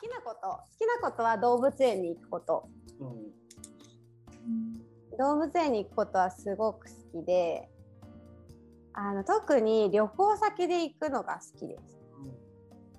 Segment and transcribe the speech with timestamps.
[0.00, 2.68] きなこと好きなことは動物園に行くこと。
[3.00, 3.40] うん
[5.18, 7.68] 動物園に行くことはすごく好きで
[8.94, 12.00] あの特に旅行先で行くのが好きです。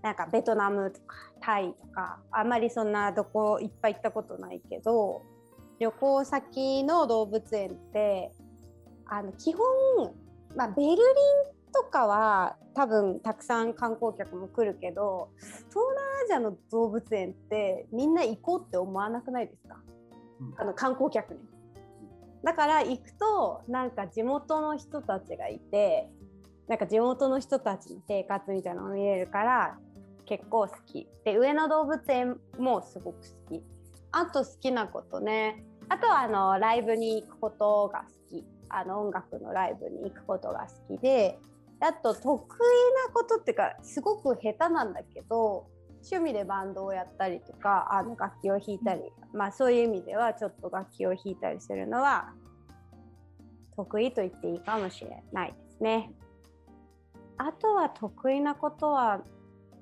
[0.03, 5.23] なんかベトナムとかタイとかあんまりそんなどこいっぱい行ったことないけど
[5.79, 8.31] 旅行先の動物園って
[9.05, 9.65] あの基本、
[10.55, 10.97] まあ、ベルリン
[11.71, 15.29] とかは多分たくさん観光客も来るけど
[15.69, 19.77] 東南アジアの動物園ってみんな行こうって思わなくないですか、
[20.39, 20.53] うん。
[20.57, 21.39] あの観光客ね。
[22.43, 26.09] だから行くとなんか地元の人たちがいて
[26.67, 29.77] なんか地元の人たちの生活みたいなのを見れるから
[30.25, 31.07] 結構好き。
[31.25, 33.63] で上野動物園もすごく好き。
[34.13, 35.65] あと好きなことね。
[35.89, 38.45] あとはあのライブに行くことが好き。
[38.73, 41.37] あの音楽のライブに行くことが好きで
[41.81, 45.67] あと得意なことっていうかすごく下手なんだけど
[46.03, 49.01] 趣味でバンドをやったりとかあの楽器を弾いたり、
[49.33, 52.33] まあそういう意味ではちょっと楽器を弾いたりするのは
[53.75, 56.11] 得意と言っていいかもしれないですね。
[57.37, 59.21] あとは得意なことは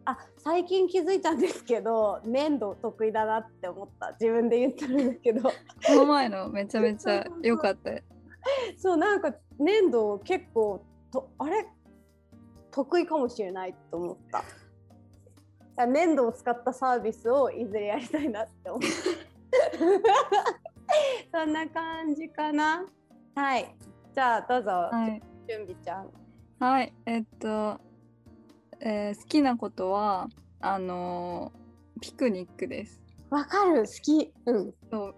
[0.06, 5.52] あ最近気づいたんですけど粘土得意だなって思った自分で言ってるんですけどこ
[5.90, 7.92] の前のめちゃめちゃ良かった。
[8.78, 11.68] そうなんか粘土結構とあれ？
[12.72, 14.44] 得意かもしれないと思った。
[15.88, 18.88] 粘土を使ったサービスをいずれやりたいなって思った。
[21.40, 22.86] そんな感じかな。
[23.36, 23.76] はい。
[24.14, 25.22] じゃあどうぞ、はい。
[25.48, 26.12] 準備ちゃん。
[26.60, 26.94] はい。
[27.06, 27.80] えっと、
[28.82, 30.28] えー好きなことは、
[30.60, 33.02] あのーピクニックです。
[33.30, 34.34] わかる好き。
[34.46, 34.74] うん。
[34.90, 35.16] そう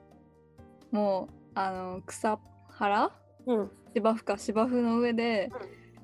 [0.91, 3.11] もう、あの草原？
[3.45, 3.71] うん。
[3.93, 5.51] 芝生か芝生の上で、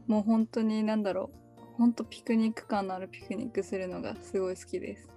[0.08, 1.48] もう本当になんだろう。
[1.78, 5.10] 本当ピクニック感のあるピクニックするのがすごい好きです。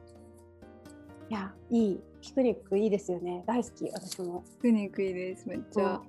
[1.30, 2.00] いや、いい。
[2.20, 3.44] ピクニックいいですよね。
[3.46, 4.44] 大好き、私も。
[4.56, 6.02] ピクニックいいですめっちゃ、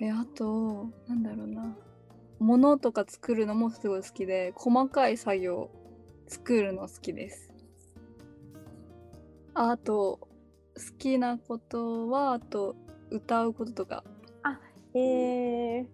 [0.00, 1.76] えあとなんだろうな。
[2.38, 5.70] 物とか作るのもすごい好きで細かい作業
[6.26, 7.50] 作るの好きです。
[9.54, 10.28] ああと
[10.76, 12.76] 好きなことはあと
[13.10, 14.04] 歌うこととか。
[14.96, 15.86] えー、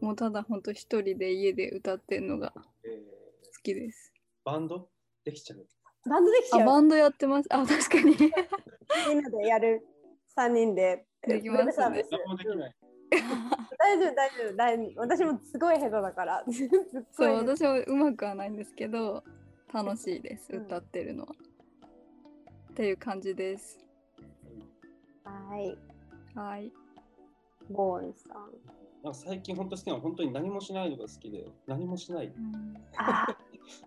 [0.00, 3.02] もうただほんと一人で家で歌ってるのが好え
[3.62, 4.88] きですーバンド
[5.24, 5.66] できちゃう？
[6.08, 6.60] バンドできちゃう？
[6.62, 8.16] あバンドやってますあ確かに
[9.08, 9.86] みんなでやる。
[10.34, 11.04] 三人で。
[11.26, 12.04] できますね。
[13.78, 15.00] 大丈夫、大丈夫、大丈夫。
[15.00, 16.44] 私もすごい下手だから。
[17.10, 19.24] そう私もうまくはないんですけど
[19.74, 21.34] 楽しいですうん歌ってるのは、
[22.70, 23.78] っていう感じです
[25.24, 25.76] はい。
[26.34, 26.72] はい
[27.70, 28.52] ボーンさん。
[29.02, 32.32] なんか最近本当好きなのは本当に何もしないのが好きで、何もしない。
[32.96, 33.26] あ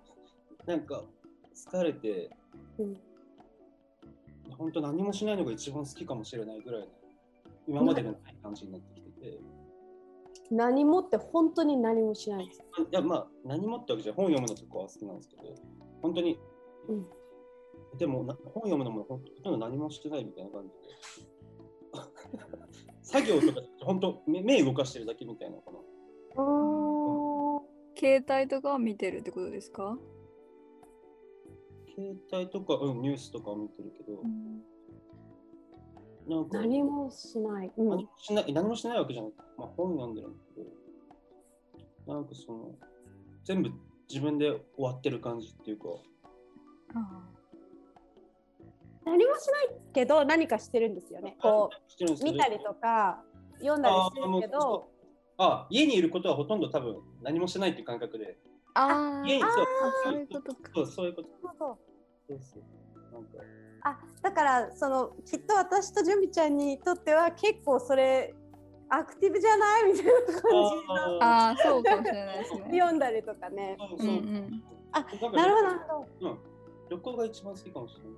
[0.65, 1.03] なんか
[1.53, 2.97] 疲れて、ー、うん。
[4.57, 6.87] 本当何もしないのが一番好きかもしれないぐらいの
[7.67, 9.27] 今までのない感じになってきてて。
[9.29, 9.39] い
[10.51, 12.61] 何もって本当に何もしないです。
[12.91, 15.43] やまあ何もってわけじゃ本読むのとかは好きなんですけど、
[16.01, 16.39] 本当に、
[16.87, 17.05] うん
[17.97, 20.69] でもな本読むのもほとんど何もしてないみたいな感じ
[21.23, 21.30] で。
[23.11, 25.77] 作業とか本当目目動かしてるだけみたいなのかな。
[27.97, 29.97] 携帯とかは見てるってことですか、
[31.93, 34.23] 携帯とか、うん、ニュースとかを見てるけど、
[36.27, 37.71] なんか何もしない。
[37.75, 37.89] うん。
[37.89, 40.61] 何もしない何もしないわけじゃなくて、まあ、本読んでるんだけ
[42.07, 42.71] ど、なんかその、
[43.43, 43.71] 全部
[44.09, 45.89] 自分で終わってる感じっていうか、
[49.05, 51.37] 何もしないけど何かしてるんですよね。
[51.41, 53.23] こう見たりとか
[53.59, 54.89] 読んだりしてるけど、
[55.37, 58.37] あ、家にいることはほとんど多分何もしてないっていう感覚で、
[58.75, 59.65] あー家にそう
[60.03, 61.29] そういうことかそうそういうこと。
[62.29, 63.29] そうそうなんか
[63.83, 68.33] あだからそのきっと私とジュンビちゃんにとっては結構それ
[68.89, 69.85] アクティブじゃない？
[69.91, 73.75] みたいな感じのああそうかもしれないですね読んだりとかね。
[73.79, 74.07] そうそう。
[74.07, 74.63] うんうん
[74.93, 76.29] あなるほどなるほど。
[76.29, 76.39] うん。
[76.89, 78.13] 旅行が一番好きかもしれない。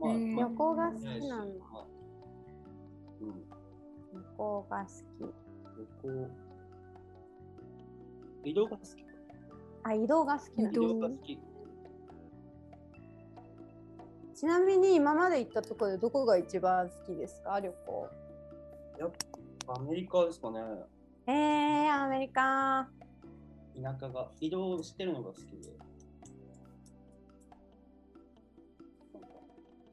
[0.00, 1.64] まあ旅行が好きなんだ。
[1.70, 1.84] まあ
[3.20, 3.28] うん。
[3.28, 4.92] 旅行が好き。
[5.20, 5.32] 旅
[6.02, 6.30] 行。
[8.44, 9.04] 移動が好き。
[9.84, 11.38] あ移動が好きなんだ移動移動が好き。
[14.34, 17.58] ちなみに今まで行ったところでどこが一番好きですか？
[17.60, 18.08] 旅行。
[18.98, 19.10] やっ
[19.66, 20.60] ぱアメリカですかね。
[21.26, 22.88] えー、アメリカ。
[23.74, 25.72] 田舎が移動してるのが好きで。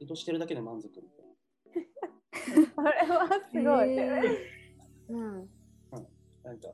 [0.00, 1.26] 移動してるだけで満足みたい
[2.74, 3.90] それはすごい。
[3.90, 4.38] へ
[5.08, 5.50] うん。
[5.90, 6.02] な。
[6.44, 6.68] なんか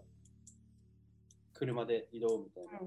[1.53, 2.81] 車で移動みたいな。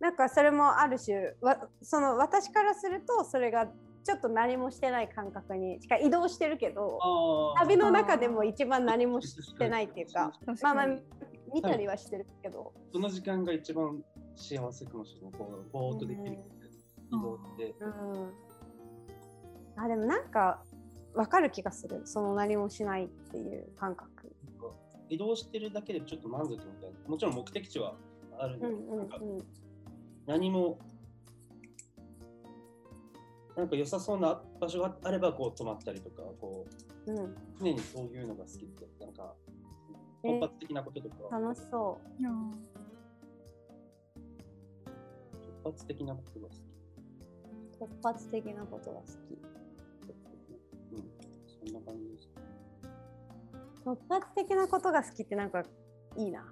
[0.00, 3.66] なんかそれもある種わその私からするとそれが
[4.04, 7.00] ちょっと何もしてない感覚にしか移動してるけど
[7.56, 10.86] あ旅の中でも一番何もしてないっていうか 確まあまあ。
[11.54, 14.02] 見たりはしてるけど、その時間が一番
[14.36, 15.32] 幸せかもしれない。
[15.32, 16.38] こうぼーっとできる。
[17.10, 17.74] 移動って。
[17.80, 18.32] うん、
[19.78, 20.62] あでもなんか
[21.14, 24.08] わかる気がするその何もしないっていう感覚。
[25.10, 27.08] 移動してるだけでちょっと満足みたいな。
[27.08, 27.94] もちろん目的地は
[28.38, 29.08] あるんだけど、うんうん
[30.26, 30.78] 何も、
[33.56, 36.66] なんか良さそうな場所があればこう泊まったりとか、こ
[37.06, 39.32] ううんうん、常にそういうのが好きで、なんか
[40.22, 42.50] え突発的なこととか、楽しそうん
[45.64, 46.58] 突発的なことが好き。
[47.80, 49.57] う突発的なことが好き。
[51.74, 52.28] うん、そんな感じです。
[53.84, 55.62] 突発的なことが好きってなんか
[56.16, 56.44] いいな。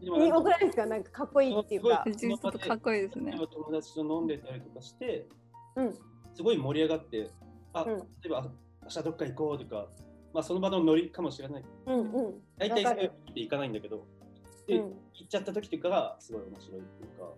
[0.00, 2.04] いいなんか僕ないですかなんかかっこいいっていうか。
[2.16, 3.40] ちょっとかっこいいですね例え。
[3.40, 5.28] ば友達と飲んでたりとかして、
[5.76, 5.94] うん
[6.34, 7.30] すごい盛り上がって、
[7.72, 8.48] あ、うん例えばあ
[8.82, 9.86] 明日どっか行こうとか、
[10.32, 11.64] まあその場のノリかもしれない。
[11.86, 12.34] うんうん。
[12.58, 14.04] 大体そうわかるって行かないんだけど、
[14.66, 14.82] で、うん
[15.14, 17.32] 行っちゃった時とかがすごい面白いっていうか、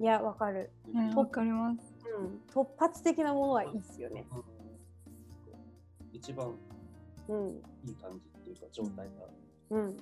[0.00, 0.70] いやわかる。
[0.94, 1.94] うんわかります。
[2.18, 2.40] うん。
[2.52, 4.26] 突発的なものはいいっすよね。
[4.32, 4.42] うん
[6.22, 6.54] 一番
[7.28, 7.48] うん
[7.84, 9.12] いい感じっていうか、状態が。
[9.70, 9.96] うん。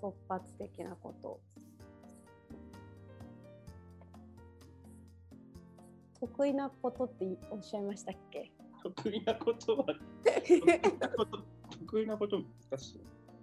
[0.00, 1.40] 突発的なこと。
[6.18, 8.50] 得意なことっておっしゃいましたっけ？
[8.82, 9.86] 得意なことは、
[10.24, 10.60] 得意
[10.98, 11.38] なこと
[11.70, 12.38] 得意なこと
[12.70, 13.00] 難しい。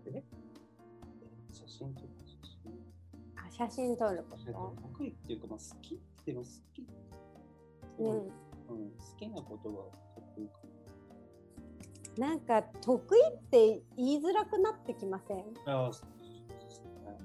[0.07, 0.23] え？
[1.53, 2.73] 写真とか写真
[3.37, 4.51] あ写真撮ること？
[4.51, 4.75] と。
[4.93, 6.87] 得意っていうか、まあ、好きでも好き、
[7.99, 8.09] うん。
[8.09, 8.31] うん、好
[9.17, 9.85] きなことは
[12.19, 15.45] なんか得意って言いづらくなってきません？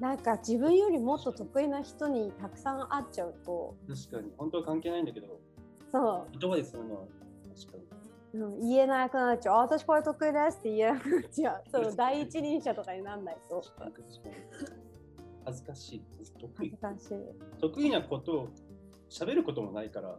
[0.01, 0.15] な。
[0.15, 3.75] んか自分よりもっと得意な人にたくさん会っちゃうと。
[3.89, 5.41] 確かに、本当は関係ないんだけど、
[5.91, 7.01] そ言葉でするのは
[7.57, 8.41] 確かに。
[8.41, 9.55] う、うん、言えなくなっちゃう。
[9.57, 11.63] あ私これ得意ですって言えなくなっちゃう。
[11.71, 13.63] そう第一人者とかになんないと。
[15.45, 16.03] 恥ずかしい。
[16.41, 16.77] 得意。
[16.81, 18.49] 恥ずかしい、得意なことを
[19.11, 20.17] 喋ることもないから、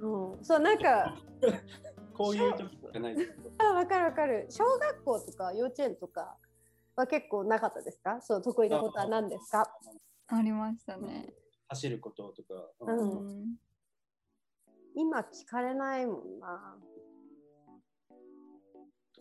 [0.00, 1.16] うん、そうなんか
[2.20, 3.50] こういう時とかないですけど。
[3.58, 4.46] あ分かる分かる。
[4.50, 6.36] 小学校とか幼稚園とか
[6.96, 8.20] は結構なかったですか？
[8.20, 9.74] そう得意なことは何ですか？
[10.28, 11.32] ありましたね。
[11.68, 12.54] 走ることとか。
[12.80, 13.42] ううん。
[13.42, 13.56] ん。
[14.94, 16.76] 今聞かれないもんな。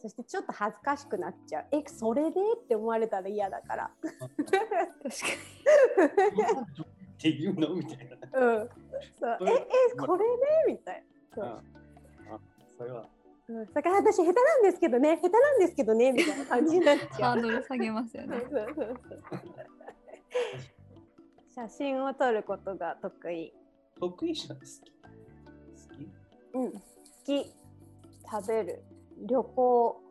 [0.01, 1.67] そしてちょっと恥ずかしくなっちゃう。
[1.71, 2.39] えそれで？
[2.53, 3.91] って思われたら嫌だから。
[4.01, 4.15] 確か
[6.05, 7.75] って いうの？
[7.75, 8.15] みたいな。
[8.15, 8.69] うん。
[9.19, 9.37] そう。
[9.47, 10.25] ええこれ
[10.67, 10.73] で？
[10.73, 11.05] みたい
[11.37, 11.45] な。
[11.45, 11.63] ああ
[12.79, 13.05] それは。
[13.49, 17.01] うん、だから私下手なんですけどね下手なんですけどねみたいな感じになっに。
[17.01, 18.37] ちゃうハードル下げますよね。
[18.39, 18.99] そうそうそう
[21.55, 23.53] 写真を撮ることが得意
[23.99, 24.71] 得意じゃない好き。
[24.79, 26.57] 好き？
[26.57, 26.79] うん好
[27.25, 27.53] き
[28.31, 28.83] 食べる
[29.27, 30.01] 旅行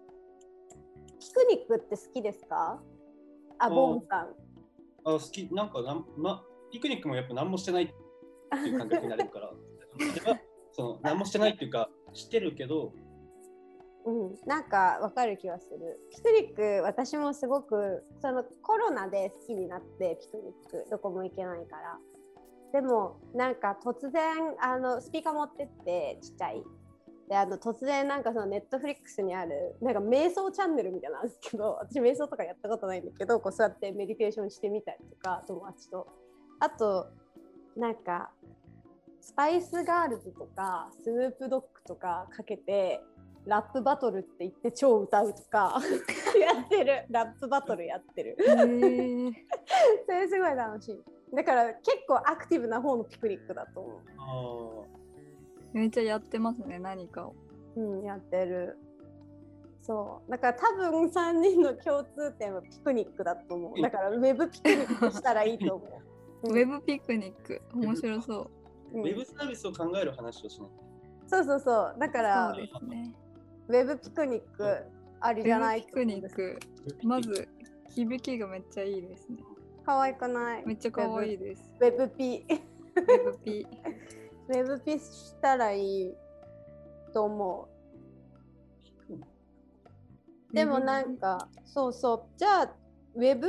[1.21, 2.83] ピクニックって好きですか？
[3.59, 4.29] あうんボンさん
[5.05, 5.49] あ好き。
[5.55, 9.53] なんかなん、ま、ピクニックもやっぱ何もしてないっていう感覚になれるから。
[10.73, 11.89] その何もしてないっていうか、
[12.19, 12.93] してるけど、
[14.05, 16.01] うん、なんかわかる気はする。
[16.11, 20.43] ピクニック私もすごくそのコロナで好きになってピクニ
[20.81, 21.99] ックどこも行けないから。
[22.73, 24.23] でもなんか突然
[24.61, 26.63] あのスピーカー持ってってちっちゃい。
[27.29, 36.07] であの突然なんかそのネットフリックスにあるなんか瞑想チャンネルみたいなんですけど 私瞑想とかやったことないんだけどこう座ってメディテーションしてみたりとか友達と
[36.59, 37.07] あと
[37.77, 38.33] なんか
[39.29, 43.03] スパイスガールズとかスヌープドッグとかかけて
[43.45, 45.79] ラップバトルって言って超歌うとか
[46.41, 47.05] やってる。
[47.11, 48.37] ラップバトルやってる。
[48.41, 51.05] それすごい楽しい。
[51.35, 54.99] だから結構アクティブな方のピクニックだと思あ
[55.75, 57.35] めっちゃやってますね、何かを。
[57.77, 58.79] ううんやってる。
[59.83, 60.31] そう。
[60.31, 63.83] だから多分3人の共通点はピクニックだと思う。
[63.83, 66.03] だからウェブピクニックしたらいいと思
[66.45, 68.58] う、 ウェブピクニック、面白そう。
[68.93, 70.71] うんウェブサービスを考える話をしない。
[71.27, 73.13] そうそうそうだからそうですね。
[73.69, 74.85] ウェブピクニック
[75.21, 76.59] ありウじゃないェブピクニック、
[77.03, 77.49] まず
[77.91, 79.39] 響きがめっちゃいいですね。
[79.85, 80.67] 可愛くない？
[80.67, 81.73] めっちゃ可愛いです。
[81.81, 83.67] ウェブピウェブピ。
[84.49, 86.15] ウェブピしたらいい
[87.13, 87.79] と思う。
[90.55, 92.75] でもなんか、そうそう、じゃあ、
[93.15, 93.47] ウェブ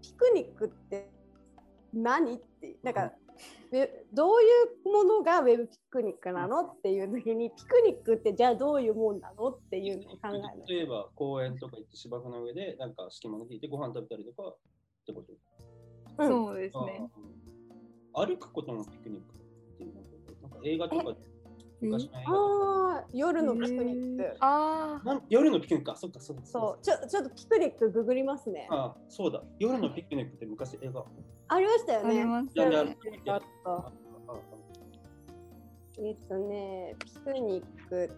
[0.00, 1.10] ピクニックって
[1.92, 3.10] 何って、なんか、ウェ
[4.12, 4.46] どうい
[4.86, 10.78] うものがウェブピクニックなのっていう時に、ピクニックってじゃあどういうもんなのっていうのを考える。
[10.78, 14.56] 例えば公園とか行って芝生の上でなんか敷物引いてご飯食べたりとかっ
[15.06, 15.32] てこと？
[16.24, 17.10] うんそうですあね。
[18.14, 20.08] 歩くことのピクニックっていうのが
[20.42, 21.18] なんか映画とかで
[21.80, 24.36] 昔の映画とかああ夜のピクニック。
[24.40, 28.68] あなん夜のピクニックか、そっか、そうだそうちょちょっとピクニックググりますね。
[28.70, 31.04] あそうだ、夜のピクニックって昔映画。
[31.48, 32.20] ありましたあ、よね。
[32.20, 32.96] ありますいやいやね。
[33.28, 33.92] あっあた。
[36.00, 38.10] えっとねピクニック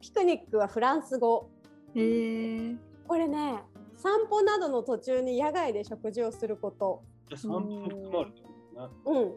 [0.00, 1.50] ピクニックはフランス語。
[1.94, 2.76] へえ。
[3.06, 3.62] これね
[3.96, 7.02] 散歩などの途中に野外で食事をすること。
[7.28, 8.90] じゃあ散歩も含まれてるんだな。
[9.06, 9.32] うん。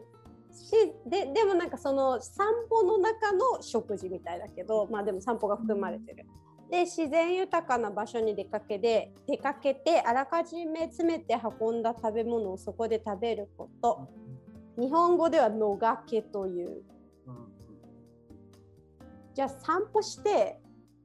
[0.56, 0.72] し
[1.06, 6.26] ででもなんかその散歩の中の食事みたいだけどまあでも散歩が含まれてる。
[6.70, 14.08] で自然豊かな場所に出かけで出かけてあらかじめ詰めて運んだ食べ物をそこで食べること。
[14.78, 16.82] 日本語では野がけという。
[19.34, 20.58] じゃあ散歩して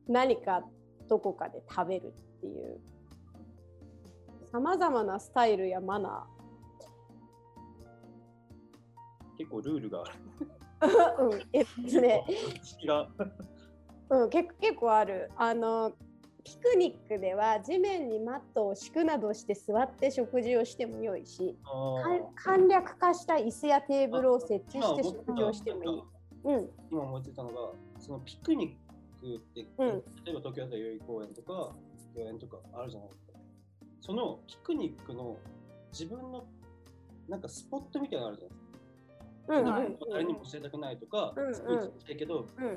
[0.08, 0.64] 何か
[1.08, 2.80] どこかで食べるっていう。
[4.52, 6.28] さまざまなスタイルやマナ
[9.42, 10.12] 結構ルールがある。
[10.82, 12.26] ー、うん、えっとね
[12.84, 13.08] 違う。
[14.10, 15.32] うん、結構結構ある。
[15.36, 15.94] あの
[16.44, 21.56] ピクニックでは地面にマットを敷くなどして座って食事をしてもよいし
[22.34, 26.04] 簡略化した椅子やテーブルを設置して食事をしてもいい。
[26.44, 29.88] うん、今思いついたのが、そのピクニックって、うん
[30.26, 31.76] 例えば東京だと代々木公園とか、
[32.16, 33.34] 公園とかあるじゃないですか。
[34.02, 35.38] そのピクニックの
[35.92, 36.48] 自分の
[37.30, 38.61] なんかスポットみたいなのあるじゃないですか。
[39.48, 41.74] 誰にも教えたくないとか、うんうんすご
[42.14, 42.76] いけど、うん、うん。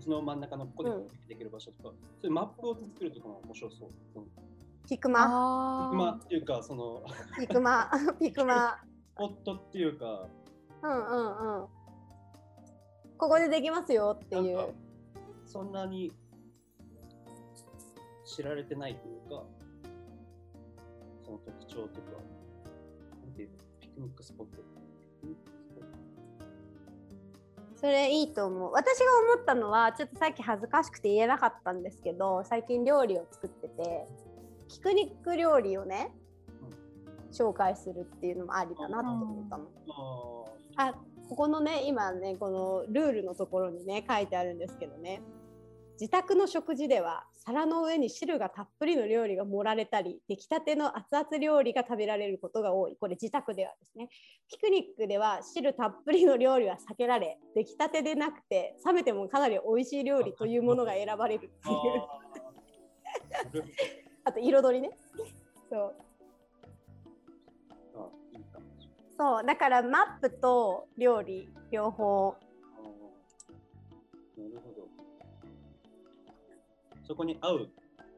[0.00, 3.90] その真ん中のここでうんできる場所とか、そういうマップを作るとかも面白そう。
[4.88, 6.12] ピクマ、あまああ。
[6.12, 7.02] っていうか、その
[7.38, 7.90] ピクマ、
[8.20, 8.78] ピクマ。
[9.14, 10.28] スポットっていうか、
[10.82, 11.68] うん、うん、うん。
[13.16, 14.72] ここでできますよっていうなんか。
[15.46, 16.12] そんなに
[18.24, 19.44] 知られてないというか、
[21.24, 22.12] その特徴とか、
[23.22, 24.62] なんていうの、ピクニックスポット。
[27.84, 28.72] それいいと思う。
[28.72, 34.08] 私が思ったのは、ちょっとさっき恥ずかしくて言えなかったんですけど、最近料理を作ってて、
[34.70, 36.10] ピクニック料理をね、
[37.30, 39.64] 紹介するっていうのもありだなって思ったの。
[40.76, 40.94] ああ、
[41.28, 45.20] ここのね、今ね、このルールのところにね、書いてあるんですけどね。
[46.00, 52.96] 自宅の食事では皿の上に汁がたっぷりの料理が盛られたり出来たての熱々料理が食べられることが多い。
[52.96, 54.08] これ自宅ではですね。
[54.50, 61.74] ピクニックでは汁たっぷりの料理は避けられ出来たてでなくて冷めてもかなり美味しい料理というものが選ばれるっていう。
[64.24, 64.98] あと彩りね。
[65.70, 65.94] そう。
[69.16, 69.44] そう。
[69.44, 72.34] だからマップと料理両方。
[74.36, 74.83] なるほど。
[77.06, 77.70] そこに合う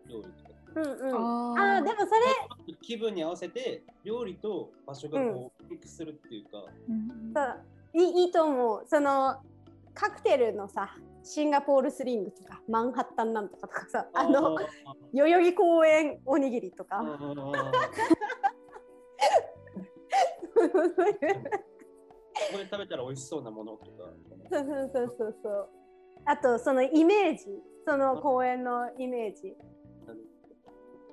[0.08, 0.56] 料理とか。
[0.76, 1.58] うんうん。
[1.58, 1.78] あー。
[1.78, 7.62] あーでもそれ気分に合わせて料理と場所がこうミックスするっていうか、うんそう
[7.94, 8.84] いいいいと思う。
[8.86, 9.36] その
[9.94, 14.56] カクテルのさシンガポールスリングとかマンハッタンなんとかとかさあの
[15.12, 17.38] 代々木公園おにぎりとか、 ここ
[22.58, 23.90] で食べたら美味しそうなものとか。
[24.50, 25.68] そうそうそうそうそう
[26.26, 27.44] あとそのイメージ
[27.86, 29.54] その公園のイメージ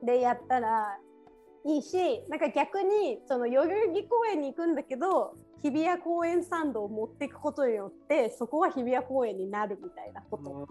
[0.04, 0.98] でやったら
[1.66, 1.96] いいし
[2.30, 10.68] なんか逆にその代々木公園に行くんだけど日比谷公園サンドを持っていくことによってそこは日比谷公園になるみたいなこと。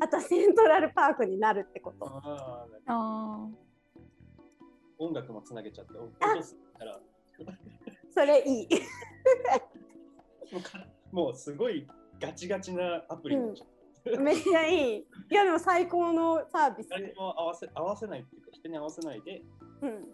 [0.00, 2.06] あとはセントラルパークになるってこと。
[2.86, 3.48] あ
[4.98, 5.94] 音楽もつなげちゃって、
[8.10, 8.68] それいい。
[11.10, 11.88] もうすごい
[12.20, 13.54] ガチガチなアプリう。
[14.20, 14.96] めっちゃいい。
[14.98, 19.42] いやでも最高のサービス、誰にも合わせ合わせないっていうか、人に合わせないで、
[19.82, 20.04] うん、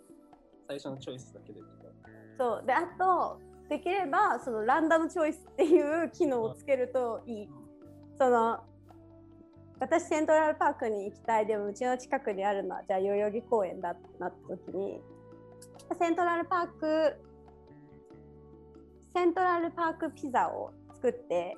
[0.69, 1.61] 最初のチョイスだけで。
[2.39, 2.67] そう。
[2.67, 7.49] であとできればそのランダムチョイスっていう機能をつけるといい。
[8.19, 8.61] その
[9.81, 11.47] 私セントラルパークに行きたい。
[11.47, 15.01] でもうちの近くにあるのはじゃあ代々木公園だってなった時に。
[15.99, 17.17] セントラルパーク
[19.15, 21.57] セントラルパークピザを作って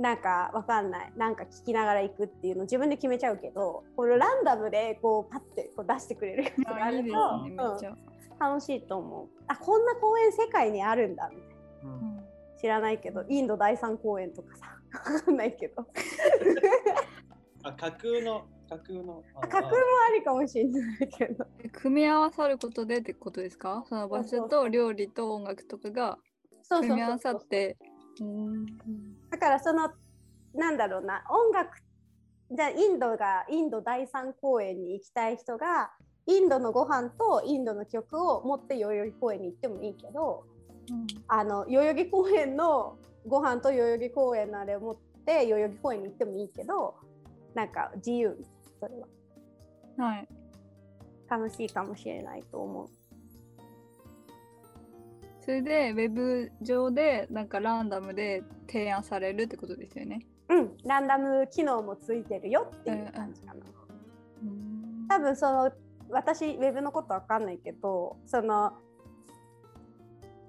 [0.00, 1.12] なんかわかんない。
[1.16, 9.28] なんか聞きながら行くっていうのを自分で決めちゃうけどこのランダムでこうパッてこう出してくれるやつーがあるとねうん楽しいと思う。
[9.46, 11.46] あこんな公園世界にあるんだみたい
[11.84, 11.92] な。
[11.92, 12.20] うん
[12.60, 14.66] 知らないけどインド第三公園とかさ
[15.14, 15.86] わかんないけど。
[17.62, 19.22] あ、架空の、架空の。
[19.34, 19.76] あ架空も
[20.08, 21.46] ありかもしれないけど。
[21.62, 23.84] で組み合わさることでってことですか？
[23.88, 26.18] その場所と料理と音楽とかが
[26.62, 27.76] そうそう組み合わさそうって。
[28.20, 28.66] うん
[29.30, 29.90] だからその
[30.54, 31.78] なんだろうな音楽
[32.50, 35.92] じゃあインドがインド第三公園に行きたい人が
[36.26, 40.44] インドのご飯とインドの曲を持って代々木公園に行ってもいいけど
[41.28, 46.96] あの代々木公園のご飯と代々木公園のあれを持って代々木公園に行ってもいいけど
[47.54, 48.36] なんか自由
[48.80, 49.06] それは
[50.06, 50.28] はい。
[51.28, 52.88] 楽しいかもしれないと思う。
[55.50, 60.24] それでウェブ上でなんかランダムで提案されるってことですよね。
[60.48, 63.60] うん、ランダム機能もついてるよっていう感じかな。
[65.08, 65.72] 多分その
[66.08, 68.74] 私ウェブのことわかんないけどその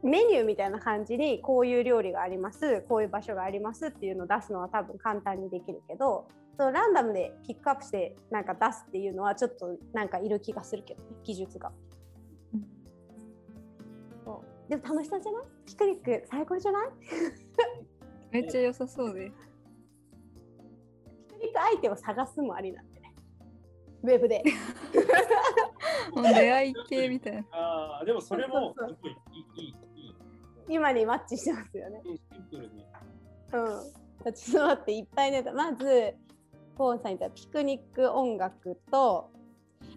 [0.04, 6.28] メニューみたいな感じにこういう料理がありますこういう場所がありますっていうのを出すのは多分簡単にできるけど
[6.58, 11.72] そのランダムでピックアップしてなんか出すっていうのはちょっとなんかいる気がするけどね技術が。
[14.76, 15.44] うんそうでも楽しそうじゃない？
[15.66, 16.90] ピクニック最高じゃない？
[18.32, 19.36] めっちゃ良さそうです。
[21.30, 23.14] ピクニック相手を探すもありなんでね
[24.04, 24.44] ウェブで。
[26.16, 27.46] もう出会い系みたいな。
[27.52, 29.12] ああ、でもそれもすごい
[29.58, 30.16] いい、いい。
[30.68, 32.02] 今にマッチしてますよね。
[32.04, 32.86] シンプルに。
[33.54, 33.62] う
[34.30, 34.34] ん。
[34.34, 35.42] ちょっと待って、いっぱいね。
[35.54, 36.16] まず、
[36.76, 39.32] ポーンさん言ったピクニック音楽と、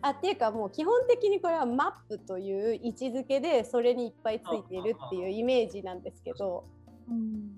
[0.07, 6.65] あっていうかもう基本的にこれはマップという位置づけでそれにいっぱいついているっていうイメージなんですけど
[7.09, 7.57] うん。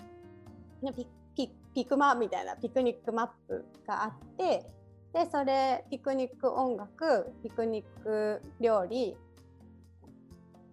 [0.95, 4.65] ピピピクマみたいなピクニックマップがあって
[5.12, 9.17] でそれピクニック音楽ピクニック料理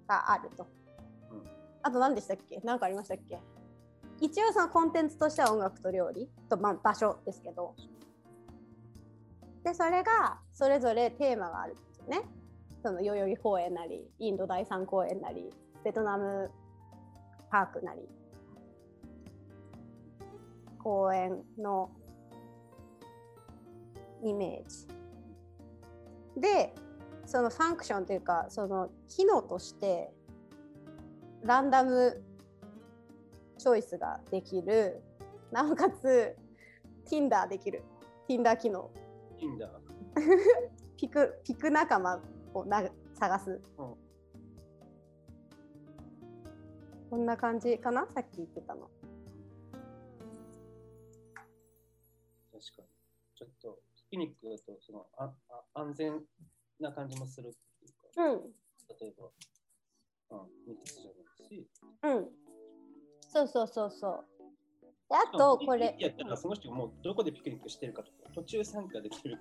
[0.07, 0.67] があると、
[1.31, 1.41] うん。
[1.81, 2.61] あと何でしたっけ？
[2.63, 3.39] 何かありましたっけ？
[4.21, 7.73] 一応そのコンテンツとしては音楽と料理と、まあ、場所ですけど
[9.63, 12.21] でそれがそれぞれテーマがあるんですよね。
[12.83, 15.49] その代々木公園なりインド第三公園なり
[15.85, 16.51] ベトナム
[17.49, 18.01] パークなり。
[20.79, 21.91] 公園の
[24.21, 24.87] イメージ。
[26.41, 26.73] で
[27.25, 30.11] そのファンクションというかその機能として
[31.43, 32.21] ランダム
[33.57, 35.01] チョイスができる
[35.51, 36.35] なおかつ
[37.09, 37.83] Tinder できる。
[38.27, 38.89] Tinder 機能。
[39.43, 39.69] いいんだ。
[40.95, 42.21] ピクピク仲間
[42.53, 43.95] をな探す、うん。
[47.09, 48.07] こんな感じかな？
[48.07, 48.89] さっき言ってたの。
[52.51, 52.87] 確かに。
[53.35, 56.25] ちょっと、ピクニックだと、その、ああ安全
[56.79, 58.41] な感じもするっていうか、うん。
[59.01, 61.69] 例えば、うん、密じゃないし。
[62.03, 62.31] うん。
[63.21, 64.25] そうそうそうそう。
[64.37, 64.42] で
[65.13, 65.95] あとこれ。
[65.99, 69.37] やったら、その人がもうどこでピクニックしてるかとか、途中参加できる。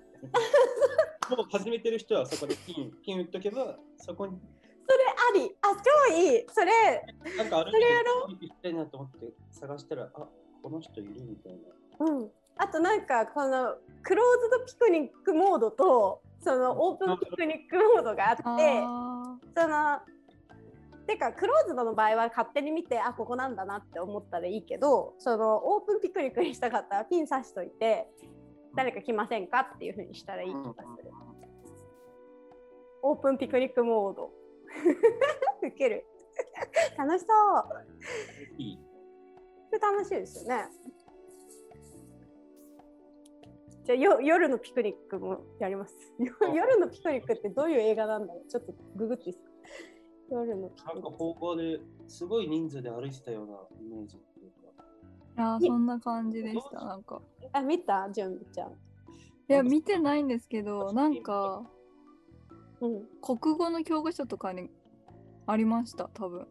[1.29, 4.39] もう始めてる人はそこでピン、ピン打っとけば、そこに、
[4.87, 5.55] それあり。
[5.61, 5.67] あ
[6.09, 6.37] 超い。
[6.37, 7.01] いそれ
[7.37, 10.27] なんかあるそれやろ行きたいなと思って探したら、あ
[10.61, 12.05] この人いるみたいな。
[12.05, 12.31] うん。
[12.57, 19.99] あとなんかこのクローズドピクニックモードとそのオープンピクニックモードがあってあその
[21.07, 28.07] てかクローズドの場合は勝手に見てあここなんだなって思ったらいいけどそのオープンピクニックにしたかったらピン刺しといて
[28.75, 31.11] 誰か来ませんかっていうふうにしたらいい気がする。
[33.03, 34.31] オープンピクニックモード。
[35.61, 36.05] ウケる。
[36.97, 37.63] 楽しそう。
[38.57, 38.77] いい。
[38.77, 38.83] こ
[39.73, 40.69] れ楽しいですよね。
[43.83, 45.95] じゃあよ夜のピクニックもやります。
[46.19, 48.47] よ夜のピクニックってどういう映画なんだろう。
[48.47, 49.51] ちょっとググっていいですか？
[50.29, 54.83] 夜のなんかニック方向ですごい人数で歩いてたようなイメージっていうか。
[55.37, 56.83] あー、そんな感じでした。
[56.85, 57.21] なんか。
[57.51, 58.09] あ見た？
[58.11, 58.73] 準備ちゃんい
[59.47, 61.63] や、見てないんですけど、なんか、
[62.79, 64.69] うん国語の教科書とかに
[65.45, 66.41] ありました、多分。
[66.41, 66.45] あ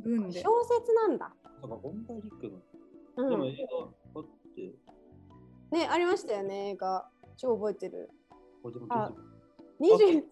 [0.00, 0.40] 文で。
[0.40, 2.58] 小説なんだなんかボンバーリックの。
[3.16, 3.56] うんでも映
[4.14, 8.10] 画あって、ねありましたよね映画超覚えてる
[8.62, 9.26] これでもあ出てる
[9.80, 10.24] 20待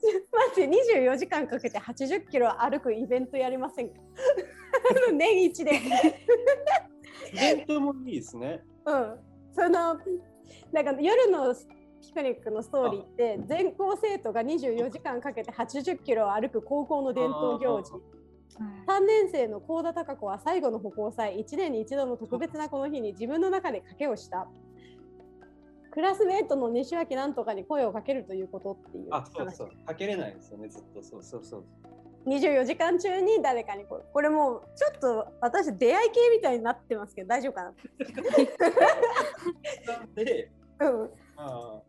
[0.53, 4.01] って24時間かけて80キロ歩くイベントやりませんか？
[5.13, 5.77] 年一で。
[7.33, 8.63] イベントもいいですね。
[8.85, 9.19] うん、
[9.53, 9.69] その
[10.73, 11.55] なんか夜の
[12.03, 17.93] ピクニックのストーリーって全校生徒が24時間かけて80キロを歩く高校の伝統行事。
[17.93, 19.03] はい。
[19.03, 21.39] 3年生の幸田貴子は最後の歩行祭。
[21.39, 24.49] 1年に一度の特別なこの日に自分の中で賭けをした
[25.97, 29.71] クラスメートの西脇なんとかに声をかけるということっていうあ、そう話そう。
[29.87, 31.03] かけれないですよね、ずっと。
[31.03, 31.65] そうそうそう。
[32.27, 37.73] 24時間中に誰かにこうこれもうちょっと私出会い系みたいになってますけど大丈夫かな、
[39.87, 41.81] な んで、うん、あ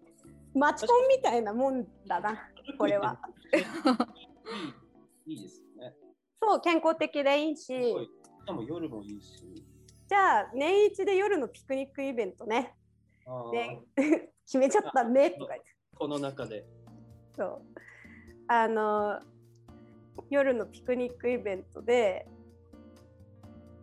[0.55, 2.37] マチコンみたいなもんだなあ、
[2.77, 3.19] これは。
[5.27, 5.93] いいですよね。
[6.41, 7.95] そう健康的でいいしし
[8.45, 9.43] かも夜もいいし。
[10.07, 12.76] じゃあ年一で夜のピクニックイベントね
[13.51, 13.79] で
[14.45, 15.69] 決めちゃったねとか言って。
[15.95, 16.65] この中で。
[17.35, 17.61] そう。
[18.47, 19.19] あの
[20.29, 22.27] 夜のピクニックイベントで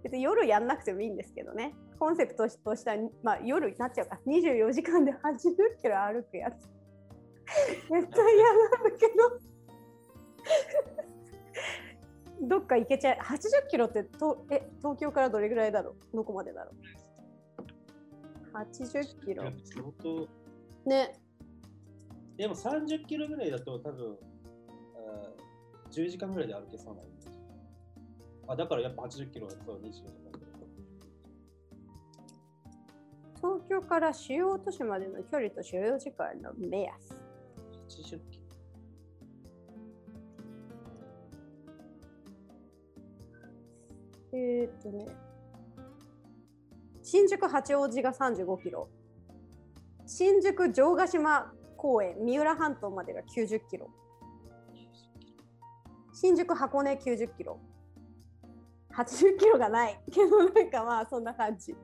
[0.02, 1.74] 別に夜やんなくてもいいんですけどね。
[1.98, 4.16] コンセプトとしては、まあ、夜になっちゃうか。
[4.16, 5.16] ら24時間で80
[5.80, 6.68] キロ歩くやつ。
[7.88, 9.40] 絶対嫌なんだけど。
[12.48, 13.18] どっか行けちゃう。
[13.18, 16.16] 80キロってとえ東京からどれぐらいだろう？
[16.16, 16.74] どこまでだろう？
[18.54, 19.42] 80キロ。
[19.64, 20.28] 相当。
[20.88, 21.18] ね。
[22.36, 24.16] でも30キロぐらいだと多分
[24.94, 27.38] あー10時間ぐらいで歩けそうなイメージ。
[28.46, 30.10] あだからやっぱ80キロだと24時間。
[30.32, 30.50] ぐらい
[33.36, 37.14] 東京から主要都市までの距離と所要時間の目安。
[37.88, 38.44] 80キロ。
[44.32, 45.23] えーっとね
[47.14, 48.88] 新宿八王子が35キロ。
[50.04, 53.88] 新宿城ヶ島公園三浦半島までが90キロ。
[56.12, 57.60] 新宿箱根90キロ。
[58.92, 60.00] 80キロがない。
[60.10, 61.76] けどなんかまあそんな感じ。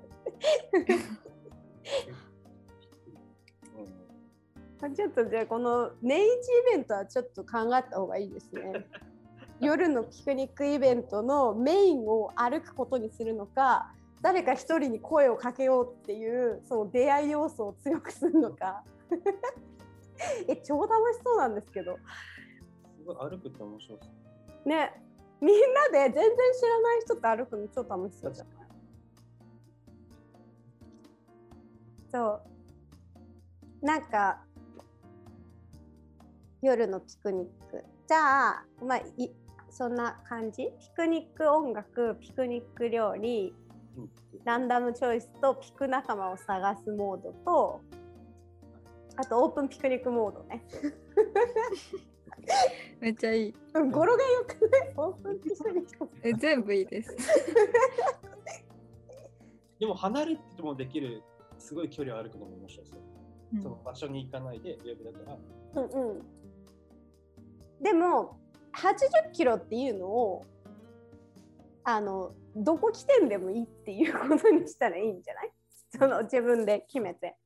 [4.82, 4.96] うん。
[4.96, 6.28] ちょっとじゃあこの年一イ
[6.72, 8.84] ベントはちょっと考えた方がいいですね。
[9.60, 18.84] 夜のピクニックイベントのメインを歩くことにするのか誰か一人に声をかけようっていうその出会い要素を強くするのか。
[20.46, 21.96] え超楽しそうなんですけど。
[22.98, 24.02] すごい歩くって面白そ
[24.66, 24.68] う。
[24.68, 25.02] ね。
[25.40, 28.54] みんなで全然知らない人と歩くの超楽しそうじゃない。
[32.12, 32.42] そ
[33.82, 33.86] う。
[33.86, 34.44] なんか
[36.60, 37.82] 夜のピクニック。
[38.06, 39.30] じゃあまあい
[39.70, 40.66] そんな感じ？
[40.78, 43.54] ピクニック音楽ピクニック料理。
[43.64, 43.69] うん
[44.44, 47.80] ランダムチョイスとピク仲間を探すモードと
[49.16, 50.64] あとオープンピクニックモードね。
[53.00, 53.54] めっちゃいい。
[53.74, 54.92] うん語呂がよくない？
[54.96, 56.08] オープンピクニック。
[56.22, 57.16] え全部いいです。
[59.78, 61.22] でも離れてもできる
[61.58, 63.00] すごい距離を歩くのも面白そう。
[63.54, 65.18] うんその場所に行かないでウェブだか
[65.74, 65.82] ら。
[65.82, 66.22] うんうん。
[67.82, 68.38] でも
[68.72, 70.46] 80キロっていうのを
[71.84, 75.52] あのどこ起点でもいいっていうことにしたらいいんじゃない？
[75.98, 77.36] その自分で決めて。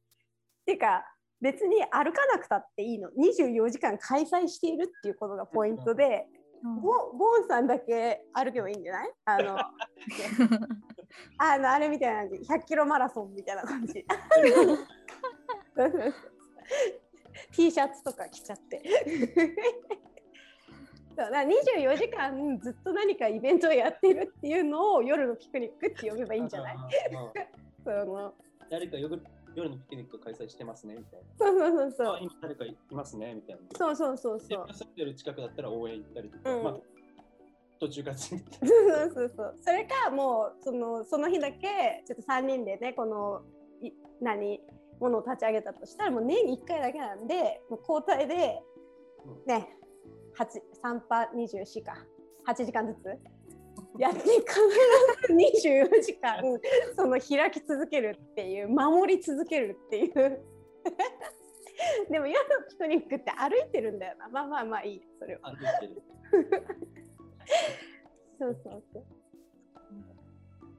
[0.67, 1.05] ていうか
[1.41, 6.27] 別に歩かなくたっていいの24時間開催しているっていうことがポイントで、
[6.63, 9.13] ボボンさんだけ歩けばいいんじゃない？
[9.27, 9.59] あの
[11.39, 14.05] あのあれみたいな感じ100キロマラソンみたいな感じ。
[17.53, 18.81] T シャツとか着ちゃって。
[21.17, 26.77] そうだから24時間ずっと何かイベントをやってるっていうのを夜のピクニックって呼べばいいんじゃない？
[27.85, 28.35] その。
[28.71, 29.23] 誰か夜
[29.55, 31.27] 夜のピクニックを開催してますねみたいな。
[31.39, 32.15] そうそうそうそう。
[32.17, 33.63] あ今誰かいますねみたいな。
[33.77, 34.67] そうそうそう自そう。
[34.73, 36.65] 住んでる近くだったら応援行ったりとか、うん。
[36.65, 36.77] まあ、
[37.79, 39.57] 途中から そうそうそうそう。
[39.61, 43.43] それかもうそのその日だけちょっと3人でねこの
[43.83, 44.61] い何？
[45.01, 48.63] ものを立ち上げたとしたらもう年に1回だけなんでもう交代で
[49.27, 49.45] うん。
[49.47, 49.84] ね8
[50.37, 51.97] 3波24か。
[52.47, 53.07] 8時間ずつ？
[53.99, 56.43] やって必ず24時間
[56.97, 60.45] その開き続けるっていう守り続けるっていう。
[62.11, 64.29] でも夜のピクニックって歩いてるんだよな。
[64.29, 65.03] まあまあまあいい。
[65.19, 65.51] それは。
[65.51, 66.03] 歩いてる。
[68.39, 69.05] そうそうそう。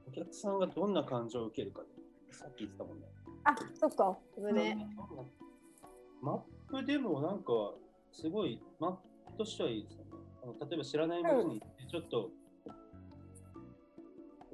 [0.08, 1.82] お客さんがどんな感情を受けるか、
[2.30, 3.06] さっき言ってたもんね。
[3.44, 4.18] あそっか。
[6.22, 7.74] マップでもなんか、
[8.12, 10.10] すごい、マップとしてはいいですよね。
[10.42, 12.30] あの例えば知らない街に行って、ちょっと、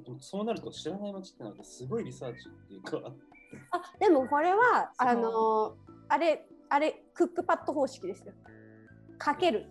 [0.03, 3.01] でもそうなると知らない街ってなると、すごいリサーチっていうか、
[3.71, 5.75] あでもこれはあの
[6.09, 8.33] あれあれクックパッド方式ですよ。
[9.17, 9.67] かける。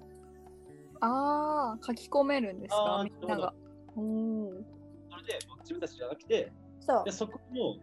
[1.01, 3.55] ああ書き込めるんですかみんなが。
[3.97, 4.67] うん。
[5.11, 7.77] それで自分たちじゃなくて、そうでそこも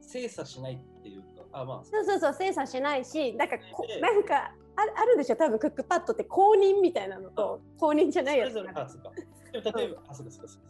[0.00, 3.56] 精査しないっていうか、あ、まあ、そうそうそう精査しないしなんか
[4.00, 9.10] なんかああるでしょ多分クックパッドって公認みたいなのと公認じゃないやつそれぞれ、あ、そうか。
[9.50, 10.68] でも例えば、あ、そうか、そうか、そうか。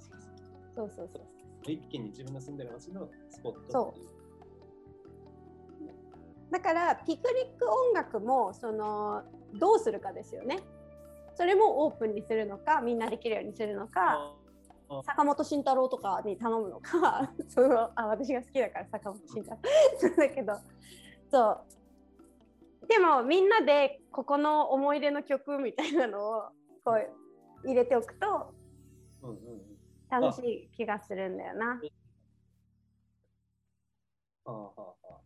[0.77, 1.23] そうそうそう
[1.73, 4.19] 一気に自分の住んでる街のスポットう。
[6.51, 9.23] だからピクニック音楽もその
[9.55, 10.61] どうするかですよね。
[11.35, 14.35] それもオープンにするのかみんなできるようにするのか
[15.05, 17.31] 坂本慎太郎とかに頼むのか。
[17.49, 19.59] そのあ私が好きだから坂本慎太郎。
[20.01, 20.55] そうだけど。
[21.31, 21.61] そう
[22.89, 26.43] でもみんなでここの思い出の曲みたいなのを
[26.85, 28.55] こう入れておくと。
[30.11, 31.81] 楽しい気がするんだよな。
[34.47, 35.19] ああ、はあ、はあ。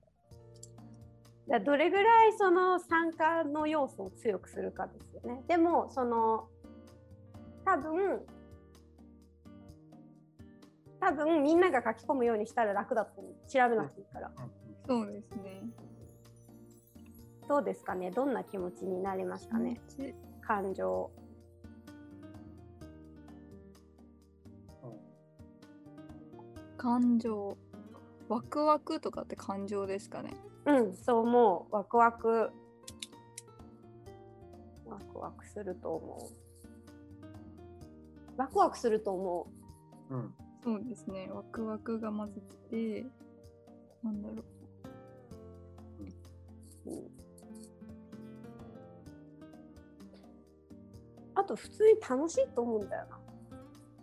[1.49, 5.45] だどれぐらいその参加の要素を強くするかですよね。
[5.47, 6.49] でもその
[7.65, 8.27] 多分
[11.01, 14.33] 多分みんなが書き込むようにしたら楽だと思う調べなくていいから、
[14.89, 15.63] そうですね。
[17.53, 18.11] どうですかね？
[18.11, 19.79] どんな気持ちになりますかね？
[20.41, 21.11] 感情
[26.79, 27.59] 感情。
[28.31, 30.33] ワクワクとかって感情ですかね？
[30.65, 32.51] うんそう思うワクワク
[34.87, 36.35] ワクワクすると思う
[38.41, 39.47] ワクワクすると思
[40.09, 40.35] ううん。
[40.65, 41.29] そうですね。
[41.31, 43.05] ワクワクが混ぜて、
[44.03, 44.45] なんだろう。
[46.87, 47.22] うん
[51.35, 53.07] あと普通に楽しいと思うんだよ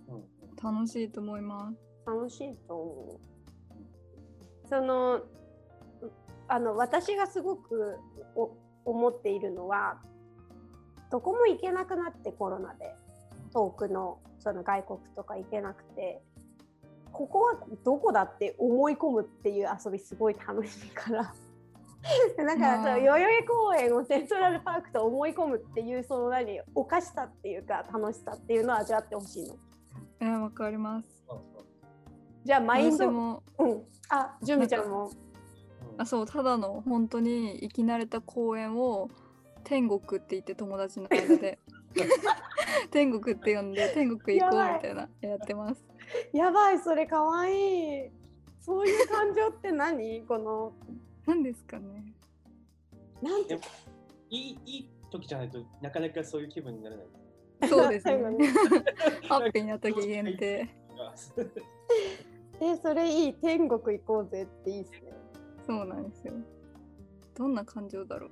[0.10, 0.74] うん。
[0.76, 1.90] 楽しいと思います。
[2.06, 3.20] な楽しいと思
[4.66, 5.26] うそのう
[6.48, 7.98] あの私がすごく
[8.36, 8.52] お
[8.86, 10.02] 思っているのは
[11.12, 12.94] どこも行けなくなってコロナで
[13.54, 16.22] 遠くのその外国とか行けなくて
[17.12, 21.34] ここはどこだって思い込むっていう遊びすごい楽しいから。
[22.38, 22.76] なんかあ。
[22.78, 29.56] ーそう代々木公園をセントラルパークと思い込むっていうその何おかしさっていうか楽しさっていうのを味わってほしいの。
[30.22, 31.08] えー、わかります。
[32.44, 35.12] じゃあマインド、私も、うん、あジュンミちゃんも。
[35.94, 36.02] うん。
[36.02, 39.10] あ、そう、ただの本当に生き慣れた公園を
[39.64, 41.60] 天国って言って友達の間で。
[42.92, 45.84] 天国って呼んで天国行こうみたいなやってます。
[46.34, 48.12] やばいそれかわいい。
[48.62, 50.26] そういう感情って何？
[50.26, 50.74] この
[51.30, 52.12] 何ですかね。
[53.22, 53.60] なんて
[54.32, 57.70] いいいい時じゃないとなかなかそういう気分になれない。
[57.70, 58.14] そうですね。
[59.30, 60.68] ハッピーな時限定。
[62.62, 65.14] えそれいい天国行こうぜっていいっすね
[65.66, 66.34] そうなんですよ。
[67.36, 68.28] どんな感情だろ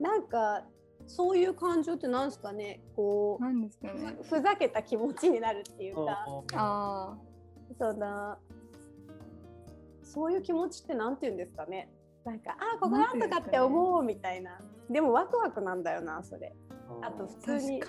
[0.00, 0.02] う。
[0.02, 0.64] なんか
[1.06, 4.16] そういう感情ってなんですかねこ何ですかね。
[4.18, 7.18] うふざけた気持ちになるっていうかあ
[7.78, 8.38] そんな
[10.18, 11.88] そういう気持ちってなんて言うんですかね。
[12.24, 14.58] なんかあここなんとかって思うみたいな。
[14.90, 16.56] でもワクワクなんだよなそれ。
[17.02, 17.80] あとあ、普通に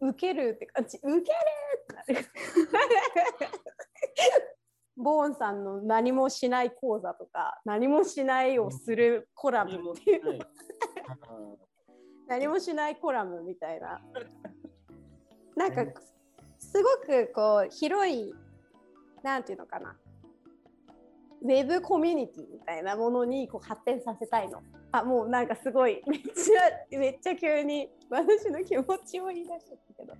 [0.00, 0.96] 受けるって感じ。
[0.98, 2.28] 受けるって
[4.96, 10.38] ボーンさんの何もしない講座とか何もしないをするコラムっていう。
[12.28, 12.94] 何もしない。
[13.02, 14.00] コラムみたいな。
[15.56, 16.00] なんか
[16.60, 18.32] すごくこう広い
[19.24, 19.96] なんていうのかな
[21.44, 24.62] ウェブコミュニティみたいなものにこう発展させたいの。
[24.92, 26.02] あもうなんかすごい。
[26.06, 30.14] めっちゃめっちゃ急に私の気持ちを言い出しちゃったけど。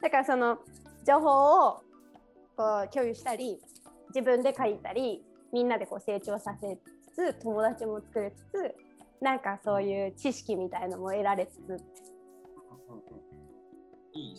[0.00, 0.58] だからその
[1.04, 1.80] 情報を
[2.56, 3.58] こう共有したり
[4.14, 6.76] 自分で書いたりみんなでこう成長させ
[7.16, 8.74] つつ友達も作りつつ
[9.20, 11.76] なんかそういう知識みたいのも得られつつ。
[14.12, 14.34] いい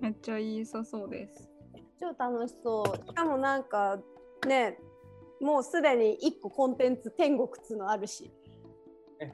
[0.00, 1.48] めっちゃいいさそうです。
[1.98, 2.86] 超楽しそう。
[3.08, 3.98] しかもなんか
[4.46, 4.78] ね
[5.40, 8.30] もうすでに1個コンテンツ天国っつうのあるし
[9.20, 9.32] え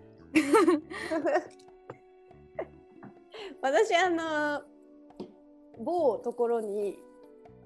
[3.63, 4.63] 私あの
[5.79, 6.99] 某ところに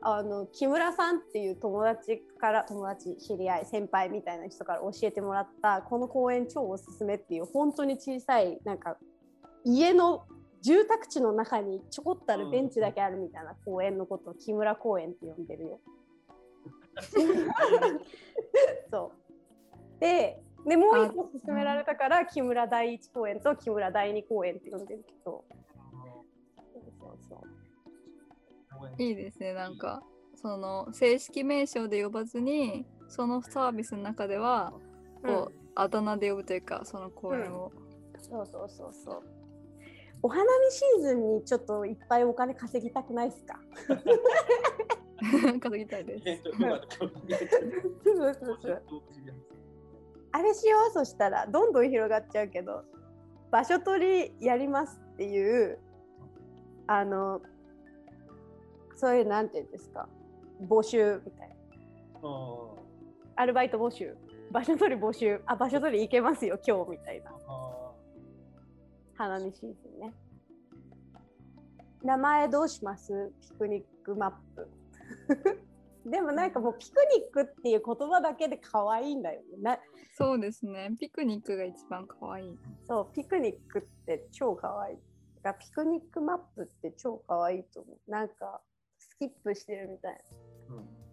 [0.02, 8.98] あの木村さんっていう友達から友達知り合い先輩みたいな人から教えてもらったこの公園超おすすめっていう本当に小さいなんか
[9.64, 10.24] 家の
[10.62, 15.80] 住宅地の中にちょこっとあるベンチだけあるみたいな公園のことを木村公園って呼んでるよ。
[18.90, 20.00] そう。
[20.00, 25.44] ででもう一個勧められたから木村第一公園と木村第二公園って呼んでるけど。
[26.98, 29.52] そうそういいですね。
[29.54, 30.02] なんか、
[30.34, 34.72] その正式名称で呼ばずに、そのサービスの中では、
[35.24, 37.72] こう、あだ名で呼ぶというか、その公演を。
[38.18, 39.22] そうそうそうそう。
[40.22, 43.60] お花見シーズンにちょっといっぱいお金稼ぎたくないですか？
[45.60, 46.24] 稼ぎたいです。
[50.32, 52.84] あれしようそしたらどんどん広がっちゃうけど
[53.50, 55.78] 場所取りやりますっていう
[56.86, 57.40] あの
[58.94, 60.08] そういうなんていうんですか。
[60.68, 61.54] 募集みたいな。
[62.22, 62.66] あ
[63.36, 64.16] アルバイト募集。
[64.50, 65.40] 場所取り募集。
[65.46, 67.30] あ場所取り行けますよ今日みたいな。
[67.48, 67.92] あ
[69.14, 70.14] 花見シーズンね。
[72.02, 73.32] 名前どうします？
[73.40, 74.68] ピクニックマップ
[76.06, 79.78] でもなんかもうピクニックっていう言葉だけで可愛いんだよねな
[80.18, 80.96] そうですね。
[80.98, 82.58] ピクニックが一番可愛い。
[82.88, 84.96] そう、ピクニックって超かわいい。
[85.42, 88.10] だからピクニックマップって超かわいいと思う。
[88.10, 88.62] なんか、
[88.98, 90.24] スキップしてるみたい
[90.70, 90.76] な。
[90.76, 91.06] うん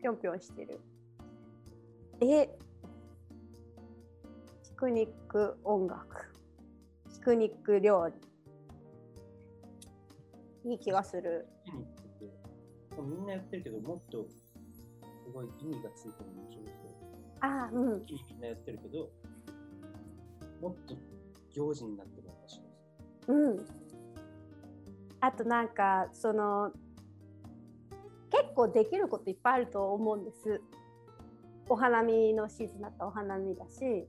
[0.00, 0.80] ぴょんぴょんしてる。
[2.20, 2.48] え、
[4.62, 6.32] ピクニック音楽。
[7.12, 8.08] ピクニック料
[10.64, 10.70] 理。
[10.70, 11.46] いい気がする。
[11.64, 11.95] ピクニッ
[13.02, 16.94] みんなやってるけど、もっとすごい意味がついてる面白そう。
[17.40, 18.04] あうん。
[18.06, 19.10] みんなやってるけど、
[20.60, 20.94] もっと
[21.52, 22.62] 行事になってる面白
[23.26, 23.36] そう。
[23.36, 23.66] うん。
[25.20, 26.72] あとなんかその
[28.30, 30.60] 結構できることいっぱいあると思うんです。
[31.68, 34.06] お花見のシーズンだったらお花見だし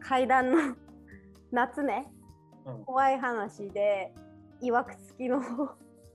[0.00, 0.76] 階段の
[1.52, 2.12] 夏ね
[2.64, 4.12] うん怖い話で
[4.60, 5.40] いわくつきの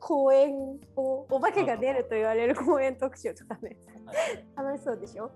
[0.02, 0.52] 公園
[0.96, 3.78] をお化けが出ると言われる公園特集とかね。
[4.56, 5.32] 楽しそうでしょ？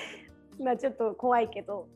[0.58, 1.86] まあちょっと怖いけど。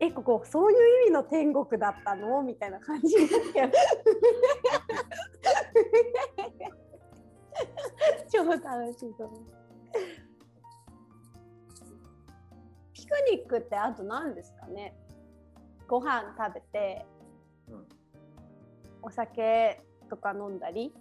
[0.00, 2.42] えここそういう意味の天国だったの？
[2.42, 3.72] みたいな感じにな って
[8.30, 9.40] 超楽しいと思う。
[12.92, 14.94] ピクニックってあと何ですかね？
[15.88, 17.06] ご飯食べて、
[17.68, 17.86] うん。
[19.02, 19.80] お酒
[20.14, 20.92] とか飲んだり？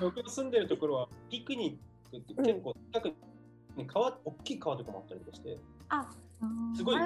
[0.00, 3.12] 僕が住んでるところはピクニックって結構近く
[3.76, 6.08] に川、大きい川とかもあったりとかして、あ
[6.74, 6.98] すごいへ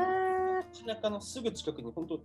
[0.72, 2.18] 街中のすぐ近くに本当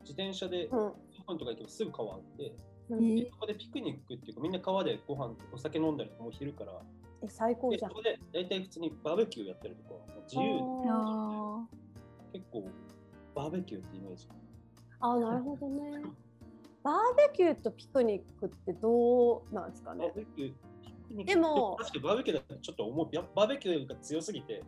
[0.00, 0.94] 自転車でご
[1.26, 2.54] 飯とか行けばすぐ川あって、
[2.88, 3.16] うん。
[3.16, 6.72] でそこでピクニックっていうかみんな川でご飯お酒飲んだりもう昼から。
[7.20, 7.90] え最高じゃん。
[7.90, 10.60] でそこで大体普通にバーベキューやったりとか自由
[12.32, 12.64] 結構
[13.34, 14.28] バーベキューってイメージ。
[15.00, 16.02] あなるほどね
[16.88, 24.62] バーベキューとピクニックってどうなんですかバねーベキューピクニックでも確かにバーベキューだとちょっと重いやバーベキューが強すぎて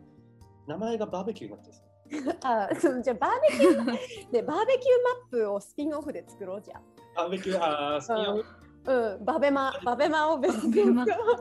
[0.67, 2.35] 名前がバーベキューになってるんですよ。
[2.43, 6.83] あそうじゃあバーベキューで バーベキューマップをスピンオフで作ろうじゃん。
[7.15, 8.45] バーベキューあースピンオフ。
[8.83, 10.93] うん、バベマ、バベマを別に。
[10.93, 11.35] バベマ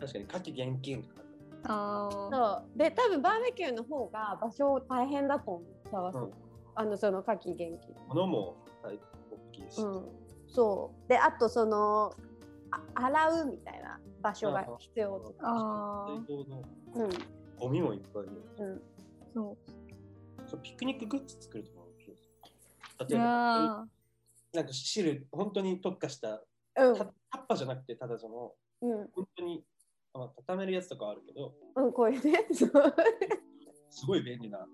[0.00, 1.22] 確かに夏季厳禁とか
[1.64, 2.78] あそう。
[2.78, 6.18] で、多分バーベキューの方が場所大変だと思う、探す。
[6.18, 7.94] うんあの、その夏季元気。
[8.08, 8.98] 物も大
[9.52, 10.08] きいし、うん。
[10.48, 11.08] そう。
[11.08, 12.12] で、あとその、
[12.70, 15.34] あ洗うみたいな場所が必要とか。
[15.42, 16.62] あー最高の
[16.94, 17.10] うん。
[17.58, 18.82] ゴミもいっぱいいるうん。
[19.34, 19.56] そ
[20.46, 22.28] そうピクニックグッズ作るとかも面白いです
[23.00, 23.10] う。
[23.10, 23.86] 例えばあ
[24.52, 26.42] なんか汁本当に特化した
[26.76, 29.08] うんタタッパじゃなくてただそのうん。
[29.14, 29.62] 本当に
[30.14, 32.46] あの畳めるやつとかあるけどうん、こういうね。
[33.90, 34.66] すごい便利なが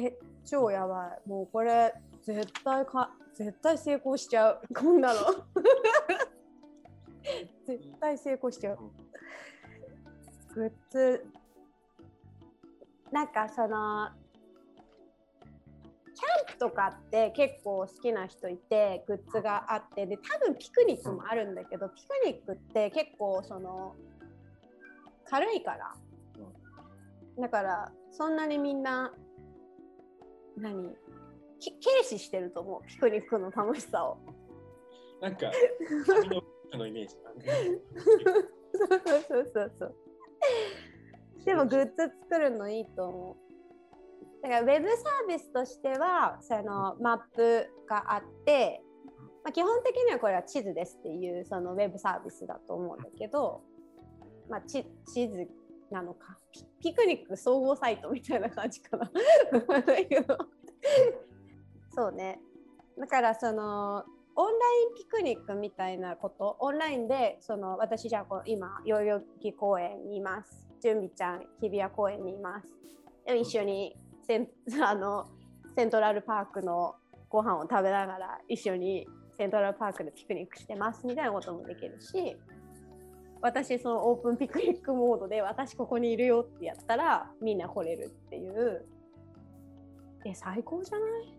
[0.00, 1.28] え、超やばい。
[1.28, 4.60] もうこれ、絶対か、絶対成功しちゃう。
[4.74, 5.20] こんなの。
[7.66, 8.78] 絶対成功しちゃう。
[10.54, 11.24] グッズ
[13.12, 14.10] なんかその
[16.06, 23.94] キャンプとかって結構好きな人いてグッズがあってで多分ピクニックもあるんだけどピクニックって結構その
[25.28, 25.94] 軽いから
[27.38, 29.12] だからそんなにみんな
[30.60, 30.94] 何？
[31.58, 34.18] き軽視してると思うピクニックの楽しさを。
[35.20, 35.50] なんか
[36.06, 36.42] 紙の
[36.78, 37.46] のイメージなんで
[38.72, 39.94] そうそうそうそうそう。
[41.44, 41.92] でもグッズ
[42.30, 43.36] 作るのいいと思う。
[44.42, 48.80] だからウェブサービスとしてはそのマップがあって、
[49.44, 53.62] まあ、基本的にはこれは地図ですっていうそのウェブサービスだと思うんだけど、
[54.48, 55.46] まあ、ち地図
[55.90, 56.38] なのか
[56.80, 59.10] ピクニック総合サイトみたいな感じかな。
[61.94, 62.40] そうね。
[62.98, 64.04] だからその
[64.36, 72.68] オンラインピクニックみたいなことオンラインでその私じゃあこう今代々木公園にいます準備ちゃん日比谷公園にいます
[73.34, 74.48] 一緒にセン
[74.82, 75.26] あの
[75.76, 76.94] セントラルパークの
[77.28, 82.36] ご飯を食べながら一緒にセントラルパークでピクニックしてますみたいなこともできるし
[83.42, 88.84] 私そのオープンピクニックモードで私ここにいるよってやったらみんな来れるっていう
[90.26, 91.34] え最高じゃない？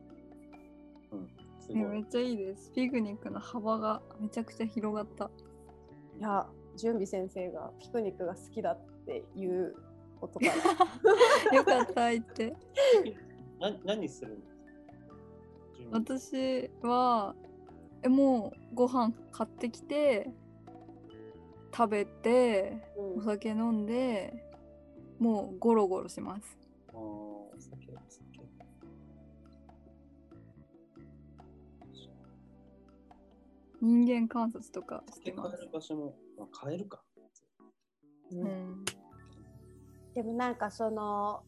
[1.59, 2.71] すごいえめっちゃいいです。
[2.73, 5.29] ピクニックの幅がめちゃくちゃ広がった。
[6.17, 9.75] いや準備先生がピクニックが好きだっていう
[10.19, 10.45] ことか
[11.51, 12.55] ら よかった言って。
[13.59, 14.61] な何するんですか
[15.77, 17.35] 準備私は
[18.01, 20.31] えもうご飯買ってきて
[21.73, 23.19] 食べてうん。
[23.19, 24.33] お酒飲んで
[25.19, 26.57] もうゴロゴロします。
[26.89, 28.21] あーお酒お酒。
[33.81, 35.57] 人間観察とかして酒ます。
[35.57, 35.71] 買える。
[35.73, 37.01] 場所も、まあ、買えるか。
[38.33, 38.85] うん、
[40.13, 41.43] でもなんかその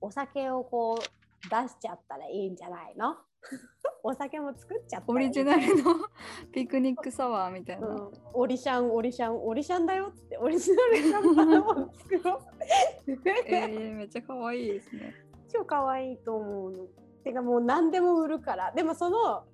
[0.00, 1.02] お酒をこう
[1.48, 3.16] 出しちゃったらいいんじゃないの？
[4.02, 5.94] お酒も作っちゃったオリジナルの
[6.52, 7.86] ピクニックサワーみたいな。
[7.88, 9.46] うん、オリシャンオリシャン。
[9.46, 12.38] オリシャンだよっつってオリジナルシャンパンを作ろう。
[13.46, 15.14] えー、めっちゃ可愛いですね。
[15.48, 16.86] 超可愛いと思うの。
[17.22, 18.72] てかもう何でも売るから。
[18.72, 19.44] でもその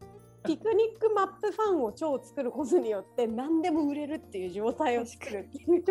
[0.45, 5.85] ピクニックマップファンを超作ることによって何でも売れるっていう状態を作るっていう、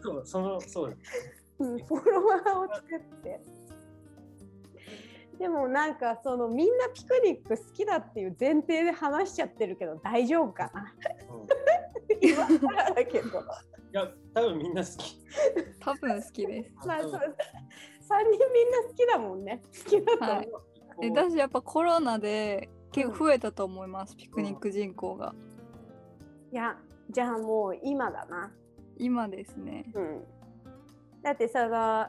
[0.00, 0.96] そうそのそう
[1.58, 3.40] フォロワーを作って。
[5.44, 10.94] でもなんかそのみんなピクニック好きだっていう前提で話しちゃってるけど大丈夫かな？
[11.30, 11.46] うん
[12.22, 13.28] 今更だけど。
[13.28, 13.42] い
[13.92, 15.20] や多分みんな好き
[15.80, 16.70] 多分好きです。
[16.88, 19.60] まあそう3人みんな好きだもんね。
[19.84, 20.34] 好きだと思う。
[20.36, 20.48] はい
[21.02, 25.34] え私やっぱコロナで結構増えたと思います、ピクニック人口が。
[26.52, 26.78] いや
[27.10, 28.50] じゃあもう今だな。
[28.96, 29.84] 今ですね。
[29.92, 30.24] うん、
[31.22, 32.06] だってその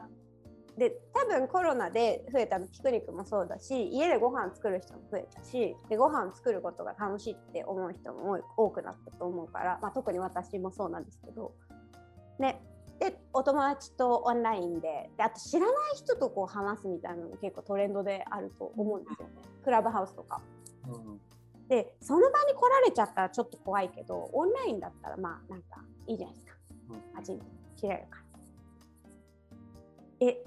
[0.78, 11.54] で多分コロナで増えたのピクニックもそうだし家でご飯作る人も増えたしでご飯作ることが楽しいって思う人も多くなったと思うから、まあ、特に私もそうなんですけど、
[12.38, 12.60] ね、
[13.00, 20.40] でお友達とオンラインでであと知らない人とこう話すみたいなのも結構トレンドであると思うんですよねクラブハウスとか。
[20.86, 21.20] うん
[21.68, 26.52] でその場に来られちゃったらちょっと怖いけどオンラインだったらまあなんかいいじゃないですか。
[26.90, 27.40] うん味に
[27.74, 28.26] 切れるから。
[30.20, 30.42] え、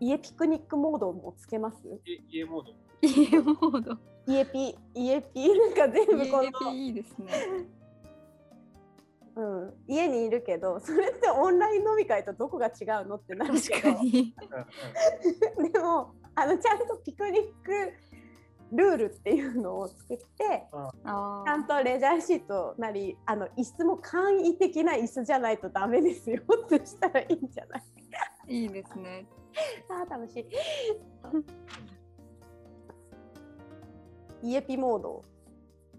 [0.00, 1.78] 家ピクニックモードもつけます？
[2.04, 2.72] 家家モード。
[3.02, 3.98] 家モード。
[4.26, 7.32] 家ピ、家ピ、なんか全部こ家ピいいですね。
[9.36, 13.96] の、うん、家にいるけど、それってオンライン飲み会とどこが違うのってなるけど。
[15.72, 17.92] でも、あのちゃんとピクニック
[18.72, 20.66] ルールっていうのを作って、
[21.04, 27.82] あちゃんとレジャーシートなり、あの椅子も簡易的な椅子じゃないとダメですよってしたらいいんじゃない？
[27.96, 27.97] ー
[28.48, 29.26] いいですね。
[29.88, 30.46] あー楽しい。
[34.42, 35.22] 家ピモード。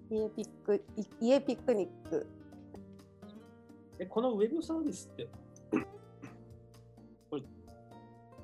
[0.10, 2.28] 家ピック、い家ピクニック。
[4.00, 5.28] えこのウェブサービスって
[7.30, 7.44] これ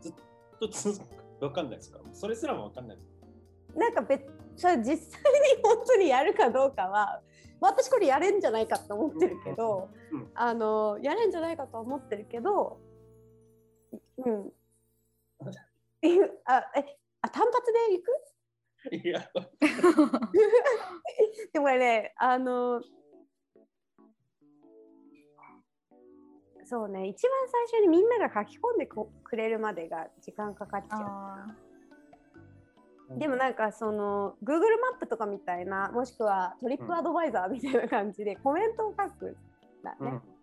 [0.02, 0.14] ずっ
[0.60, 1.00] と続
[1.40, 1.46] く？
[1.46, 2.00] わかんないですか？
[2.14, 2.98] それすらもわかんない
[3.76, 4.26] なんか別、
[4.58, 4.98] それ実際に
[5.64, 7.22] 本当にやるかどうかは、
[7.60, 12.80] 私これやれんじゃないかと思ってるけど、うんうんあの、やれんじゃないかと思ってるけど、
[14.18, 14.54] うん。
[16.46, 18.12] あ、え、あ、単発で行く？
[18.92, 19.20] いや
[21.52, 22.82] でもね、あの、
[26.66, 27.32] そうね、一番
[27.70, 31.56] 最初にみんなが書き込んでこくれるまでが時間かかっちゃあ
[33.10, 33.20] う。
[33.20, 39.36] でもなんかその Google マップとかみたいな、もしくはトリップアドバイザーみたいな感じでコメントを書くん
[39.84, 39.98] だね。
[40.00, 40.35] うん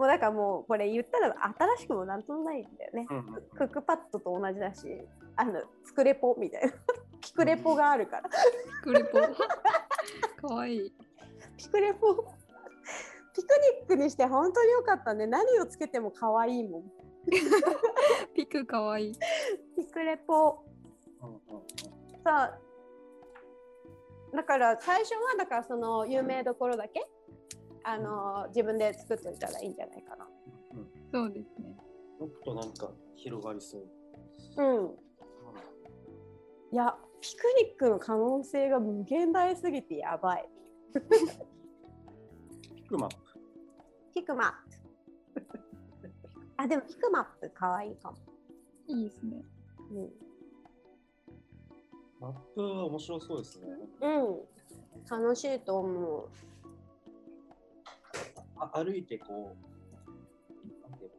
[0.00, 1.34] もうだからもうこれ言ったら
[1.76, 3.06] 新しくもなんともないんだよね。
[3.10, 3.24] うん
[3.54, 4.86] クックパッドと同じだし、
[5.36, 6.72] あの、スクレポみたいな。
[7.20, 8.30] ピクレポがあるから。
[8.30, 9.18] ークリポ。
[10.48, 10.94] かわいい。
[11.58, 12.14] ピクレポ。
[13.34, 13.48] ピク
[13.78, 15.26] ニックにして本当に良かったね。
[15.26, 16.92] 何をつけても可愛いもん。
[18.34, 19.18] ピクかわいい。
[19.76, 20.64] ピクレポ。
[21.20, 21.62] うんうんうん
[22.24, 22.58] さあ、
[24.34, 27.06] だから最初はだからその有名どころだけ
[27.84, 30.16] あの自分で作っておいたらいいんじゃないか
[30.74, 31.76] うんそうですね。
[32.18, 33.82] もっとなんか広がりそう。
[34.56, 34.64] な。
[34.64, 34.86] うん。
[36.72, 40.48] いや、ピクニックの可能性が無限大すぎてやばい。
[42.76, 43.16] ピクマップ。
[44.14, 44.52] ピクマッ
[45.34, 45.48] プ。
[46.56, 48.18] あ、でもピクマップ可愛いかも。
[48.86, 49.42] いいですね。
[49.92, 50.10] うん。
[52.20, 53.66] マップは面白そうですね。
[54.02, 55.20] うん。
[55.22, 56.28] 楽しいと思う。
[58.60, 59.56] あ歩いてこ
[60.06, 61.16] う、なんていうの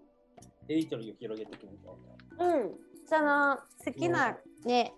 [0.67, 2.55] テリトリーを広げていくみたいな。
[2.55, 2.71] うん。
[3.05, 4.93] その好きなね、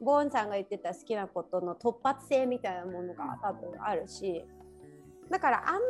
[0.00, 4.44] ゴーンさんが言ってた好きなことの突発性みたいなものが多分あるし、
[5.28, 5.82] だからあんまり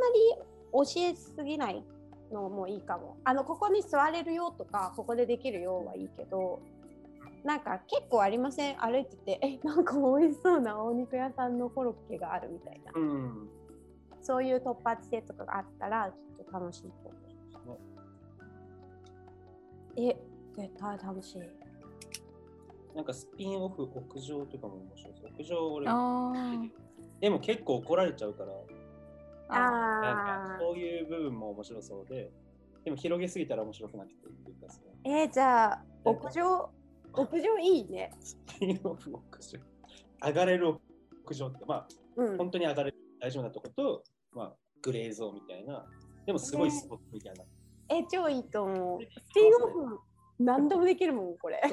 [0.73, 1.85] 教えすぎない
[2.33, 3.17] のもいいかも。
[3.25, 6.61] あの、ここに座れるよとか、ここでできるよはいいけど、
[7.45, 8.77] なんか結構ありません？
[8.81, 12.93] 歩いてて、え、なんか美味しそうなお肉屋さんのコロッケがあるみたいな。
[12.95, 13.49] うん。
[14.23, 16.89] そういう突発性とかがあったら、きっと楽しいと
[17.65, 17.79] 思う。
[19.97, 20.17] え、
[20.57, 21.43] 絶対楽しい。
[22.95, 25.27] なんかスピンオフ屋上とかも面白いです。
[25.27, 26.33] 屋上俺、あ
[27.21, 28.53] でも結構怒られちゃうから、
[29.49, 29.57] あ。
[29.57, 29.61] あ
[30.03, 32.31] なんあかそういう部分も面白そうで、
[32.85, 36.71] でも広げすぎたら面白くなくてっていうかさ、ーえーじゃあ、屋上、
[37.15, 38.13] 屋上いいね。
[38.21, 39.59] スピンオフ屋上。
[40.25, 42.39] 上がれる屋上って、まあ、うん。
[42.39, 45.85] 本当に上がれる大丈夫なとこと、まあ、グレーゾーンみたいな、
[46.27, 47.45] でもすごいスポットみたいな。
[47.91, 49.01] え、超いいと思う。
[49.03, 49.99] スピンオフ、
[50.39, 51.61] 何でもできるもん、これ。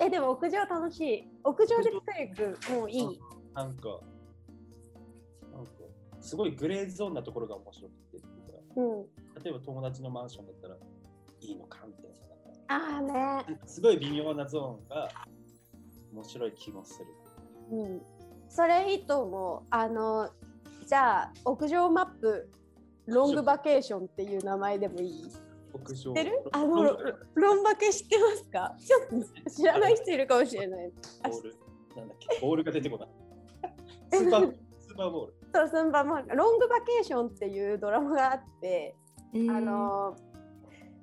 [0.00, 1.28] え、でも屋上楽しい。
[1.44, 3.20] 屋上でピクニック、もういい。
[3.54, 4.00] なんか、
[5.52, 5.72] なんか、
[6.20, 8.18] すごいグレーゾーンなところが面白くて
[8.76, 9.02] うん。
[9.42, 10.76] 例えば友達のマンションだったら
[11.40, 12.10] いいのかみたい
[12.68, 12.84] な。
[12.94, 13.58] ああね。
[13.66, 15.08] すごい微妙なゾーンが
[16.12, 17.06] 面白い気もする。
[17.70, 18.02] うん、
[18.54, 19.66] それいいと思う。
[19.70, 20.28] あの
[20.86, 22.50] じゃあ屋上マップ
[23.06, 25.32] ロングバケーションっていう名前でもいい？
[25.72, 26.42] 屋上知ってる？
[26.52, 26.98] あのロ
[27.34, 28.76] ロンバケ知ってますか？
[28.78, 29.00] ちょっ
[29.44, 30.92] と知らない人いるかもしれない。
[31.24, 31.56] ボール。
[31.96, 32.40] なんだっけ？
[32.42, 33.08] ボールが出てこない。
[34.12, 35.34] スーパースーパーボール。
[35.54, 38.94] そうスンバマロングバケーションっていうドラマがあって、
[39.34, 40.14] えーあの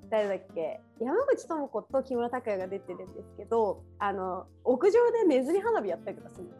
[0.08, 0.80] 誰だっけ？
[1.00, 6.50] 山口智子と木村拓哉が出てるんですけどあの屋上でネズミ花火やったりとかするの。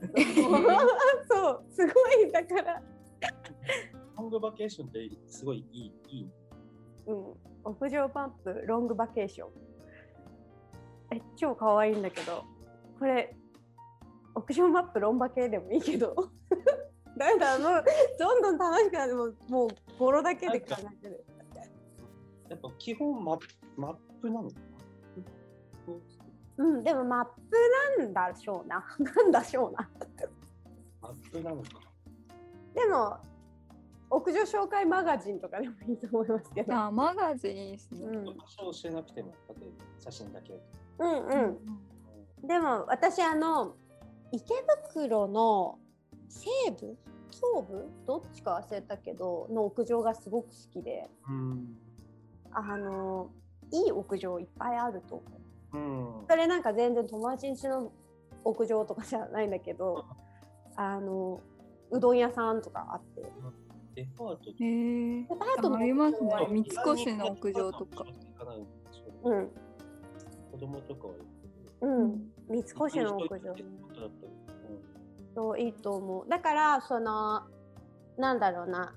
[1.28, 2.82] そうすごいだから、
[4.16, 5.92] ロングバケーションってすごいいい。
[6.08, 6.30] いい
[7.06, 7.34] うん、
[7.64, 9.50] 屋上パンプロングバケーション。
[11.12, 12.44] え超可愛いんだけど
[12.98, 13.36] これ
[14.34, 16.14] 屋上マップロンバケでもいいけど。
[17.16, 17.84] だめだもう
[18.18, 19.68] どんどん楽しくなってもうもう
[19.98, 21.24] 語呂だけで考えてる。
[22.50, 24.56] やっぱ基本マップマップなのか
[25.86, 25.94] な？
[26.58, 27.32] うん、でもマップ
[27.98, 28.84] なんだしょうな。
[28.98, 29.88] なんだしょうな。
[31.00, 31.68] マップなのか。
[32.74, 33.18] でも、
[34.10, 36.74] 屋上紹介マガジンとかでもいいと思いますけど。
[36.74, 38.06] あマガジンいいですね。
[38.06, 40.60] うん、場所を教えなくても、例えば写真だけ。
[40.98, 41.36] うん、う
[42.42, 42.46] ん。
[42.46, 43.76] でも、私、あの、
[44.32, 44.54] 池
[44.88, 45.78] 袋の
[46.28, 46.48] 西
[46.80, 46.96] 部？
[47.30, 47.88] 東部？
[48.06, 51.76] どっちか忘れたけど、の屋上がすごく好きで、うん。
[52.52, 53.30] あの、
[53.72, 55.45] いい屋上いっぱいあると思う。
[55.76, 56.26] うん。
[56.28, 57.92] それなんか全然友達ん家の
[58.44, 60.04] 屋上とかじゃないんだけど、
[60.76, 61.40] あの、
[61.90, 63.22] うどん屋さんとかあって、
[63.94, 68.04] デパートへえデパートのありますね三越の屋上とか。
[69.24, 69.50] うん、
[70.52, 71.14] 子供とかは
[71.80, 73.54] うん、三越の屋上。
[75.34, 76.28] そういいと思う。
[76.28, 77.42] だからその
[78.18, 78.94] なんだろうな。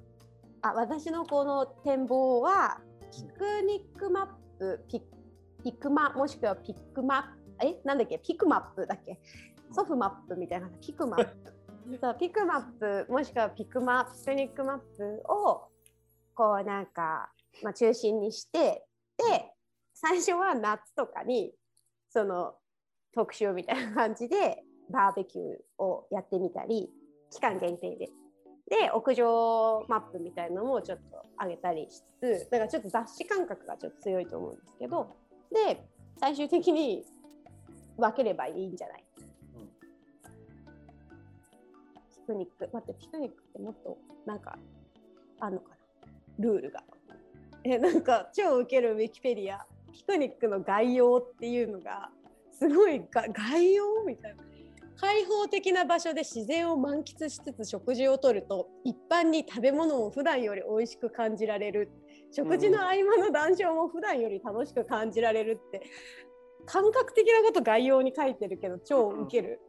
[0.62, 2.80] あ私のこの展望は
[3.12, 4.28] ピクニックマッ
[4.60, 5.02] プピ
[5.64, 8.20] ピクマもしくはピックマえなんだっけ？
[8.20, 9.20] ピクマップだっけ？
[9.72, 10.70] ソフマップみたいな。
[10.82, 11.54] ピクマップ。
[12.00, 15.70] そうピクマップもしくはピクマピクニックマップを
[16.36, 17.32] こうなんか、
[17.64, 18.86] まあ、中心にして
[19.18, 19.52] で
[19.94, 21.52] 最初は夏とかに
[22.10, 22.54] その
[23.14, 26.90] 特集みたいな感じでバーベキューをやってみたり
[27.32, 28.10] 期間限定で。
[28.70, 35.18] で屋上マップみたいなのもちょっと上げたりしつつだからちょっと雑誌感覚がちょっと強いと思うんですけど
[35.52, 35.86] で
[36.20, 37.04] 最終的に
[37.98, 39.04] 分ければいいんじゃない？
[42.10, 42.70] ピクニック。
[42.72, 44.58] 待ってピクニックってもっとなんか
[45.40, 45.76] あんのかな？
[46.40, 46.84] ルールが。
[47.64, 49.66] えなんか超ウケるウィキペディア。
[49.92, 52.10] ピクニックの概要っていうのが
[52.58, 54.44] すごいが概要みたいな。
[54.98, 61.90] 開放的な場所で自然を満喫しつつ食事をとると一般に食べ物を普段より美味しく感じられる。
[62.32, 65.82] 食事の合間の談笑も普段より楽しく感じられるって
[66.66, 69.60] 感覚的なこと概要に書いてるけど超ウケる。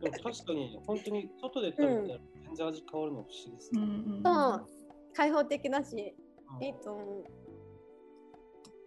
[0.00, 4.04] でも確かに本当に外で食べたら全然味変わるの不思議ですうんね。
[4.06, 4.22] うん。
[4.22, 4.66] そう。
[5.14, 6.14] 開放的だし
[6.60, 7.24] いいと思う。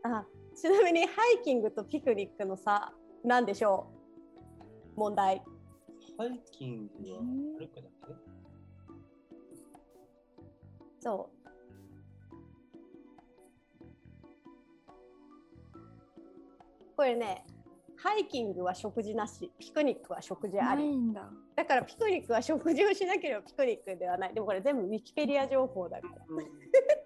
[0.03, 2.93] あちなみにハイキングとピクニックの差
[3.23, 3.87] なんでしょ
[4.95, 4.99] う？
[4.99, 5.43] 問題。
[6.17, 7.19] ハイキングは
[7.59, 8.13] 歩くだけ？
[10.99, 11.29] そ
[16.97, 17.45] これね、
[17.97, 20.97] ハイキングは食事なし、ピクニックは食事あないり。
[20.97, 21.29] んだ。
[21.55, 24.33] だからピクニックは食事をしなければピクニックではない。
[24.33, 26.13] でもこれ全部ウィキペディア情報だから。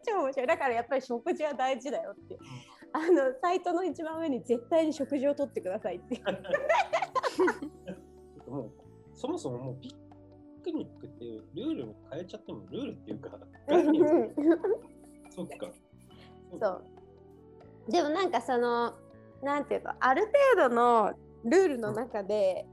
[0.03, 0.47] 超面白い。
[0.47, 2.39] だからやっぱり食事は大事だよって。
[2.93, 6.17] あのサイトの一番上に絶対に食事をとってくださいって。
[8.47, 8.71] もう
[9.13, 9.93] そもそももうピ
[10.63, 13.37] クニックっていうルールを変えちゃってもルールっていうか
[15.29, 15.69] そっか
[16.59, 16.83] そう。
[17.91, 18.93] でもなんかその
[19.43, 21.13] なんていうかある程度の
[21.43, 22.65] ルールの中で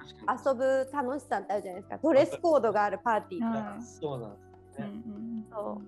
[0.45, 1.99] 遊ぶ楽しさってあるじゃないですか。
[2.03, 3.75] ドレスコードがあるパーティーとか。
[3.77, 4.37] うんそうなんで
[4.75, 5.81] すうんね、うんそ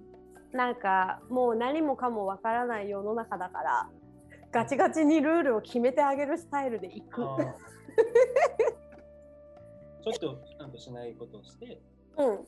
[0.53, 3.89] うなんかもう何もかもわからない世の中だから
[4.51, 7.23] ガチガチにルールを決めてあげるスタイルでいく。
[10.03, 11.81] ちょっとちゃんとしないことをして、
[12.17, 12.39] うん、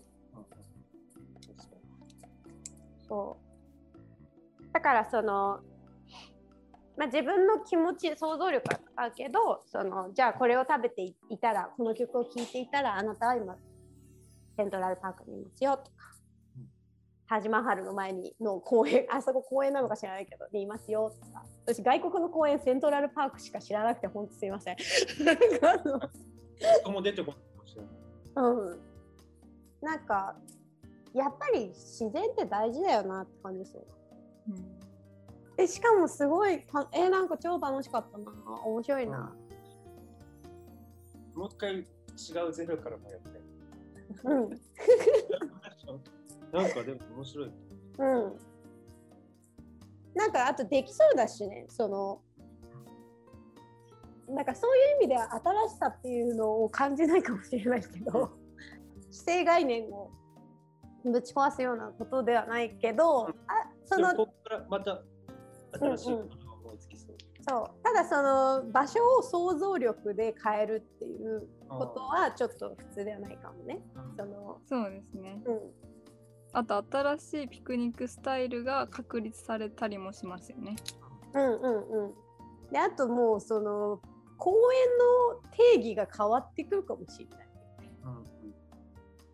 [3.06, 3.36] そ
[4.60, 4.72] う。
[4.72, 5.60] だからその、
[6.96, 13.56] まあ、自分の気持ち想像力はあるけどそのじゃあこれを食べていたらこの曲を聴いていたらあなたは今
[14.56, 15.90] セントラルパークにいますよとか、
[16.56, 16.66] うん
[17.28, 24.76] タジマハルの前にの公園あそこ公園なのか知らないけどにいますよとか私外国の公園セントラルパークしか知らなくて本当すいません。
[24.78, 24.84] そ
[26.84, 27.90] こも出てこないかもしれない
[28.34, 28.40] う
[28.74, 28.80] ん、
[29.80, 30.36] なんか
[31.14, 33.86] やっぱり自然って大事だよなって感じですよ。
[34.50, 34.82] うん
[35.62, 38.24] でしかもすごいたえーなんか超楽しかったな
[38.64, 39.32] 面白いな。
[41.36, 41.84] もう一回違
[42.48, 43.40] うゼロからもやって。
[44.24, 44.50] うん
[46.52, 47.52] なんかでも面白い。
[47.98, 48.38] うん
[50.14, 52.20] なんかあとできそうだしねその
[54.28, 58.32] なんかそういう意味では新しさっていうのを感じないかもしれないけど
[59.10, 60.10] 既成概念を
[61.04, 63.32] ぶち壊すようなことではないけどあ
[63.84, 65.02] そのこからまた
[65.72, 67.16] 新しいことが思いつきそう。
[67.48, 73.80] そうただその場所を想像力で変えるっていうことはちょっと普通ではないかもね。
[74.16, 75.42] そのそうですね。
[75.46, 75.60] うん
[76.54, 80.76] あと新しいピクニックスタイルが確立されたりもしますよね。
[81.32, 82.14] うんうんうん。
[82.70, 84.00] であともうその
[84.36, 87.48] 公園の定義が変わってくるかもしれない。
[88.04, 88.08] う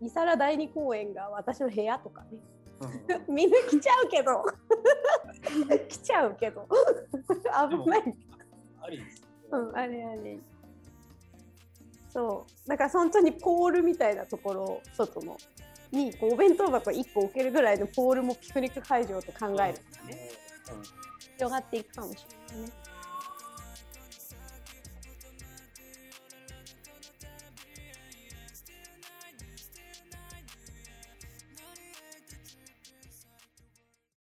[0.05, 2.39] ん伊皿第二公園が私の部屋とかね。
[3.27, 4.45] うんみん な来ちゃうけど
[5.89, 6.67] 来ちゃうけど
[7.29, 8.15] 危ない。
[9.53, 9.57] あ。
[9.57, 10.39] うんあれあれ。
[12.09, 15.37] そうだから本当にポールみたいなところ外の
[15.91, 20.31] にこうお弁当箱1個置けるぐらいのポールもピクニック会場と考えるとね
[20.73, 22.73] うん広がっていくかもしれないね。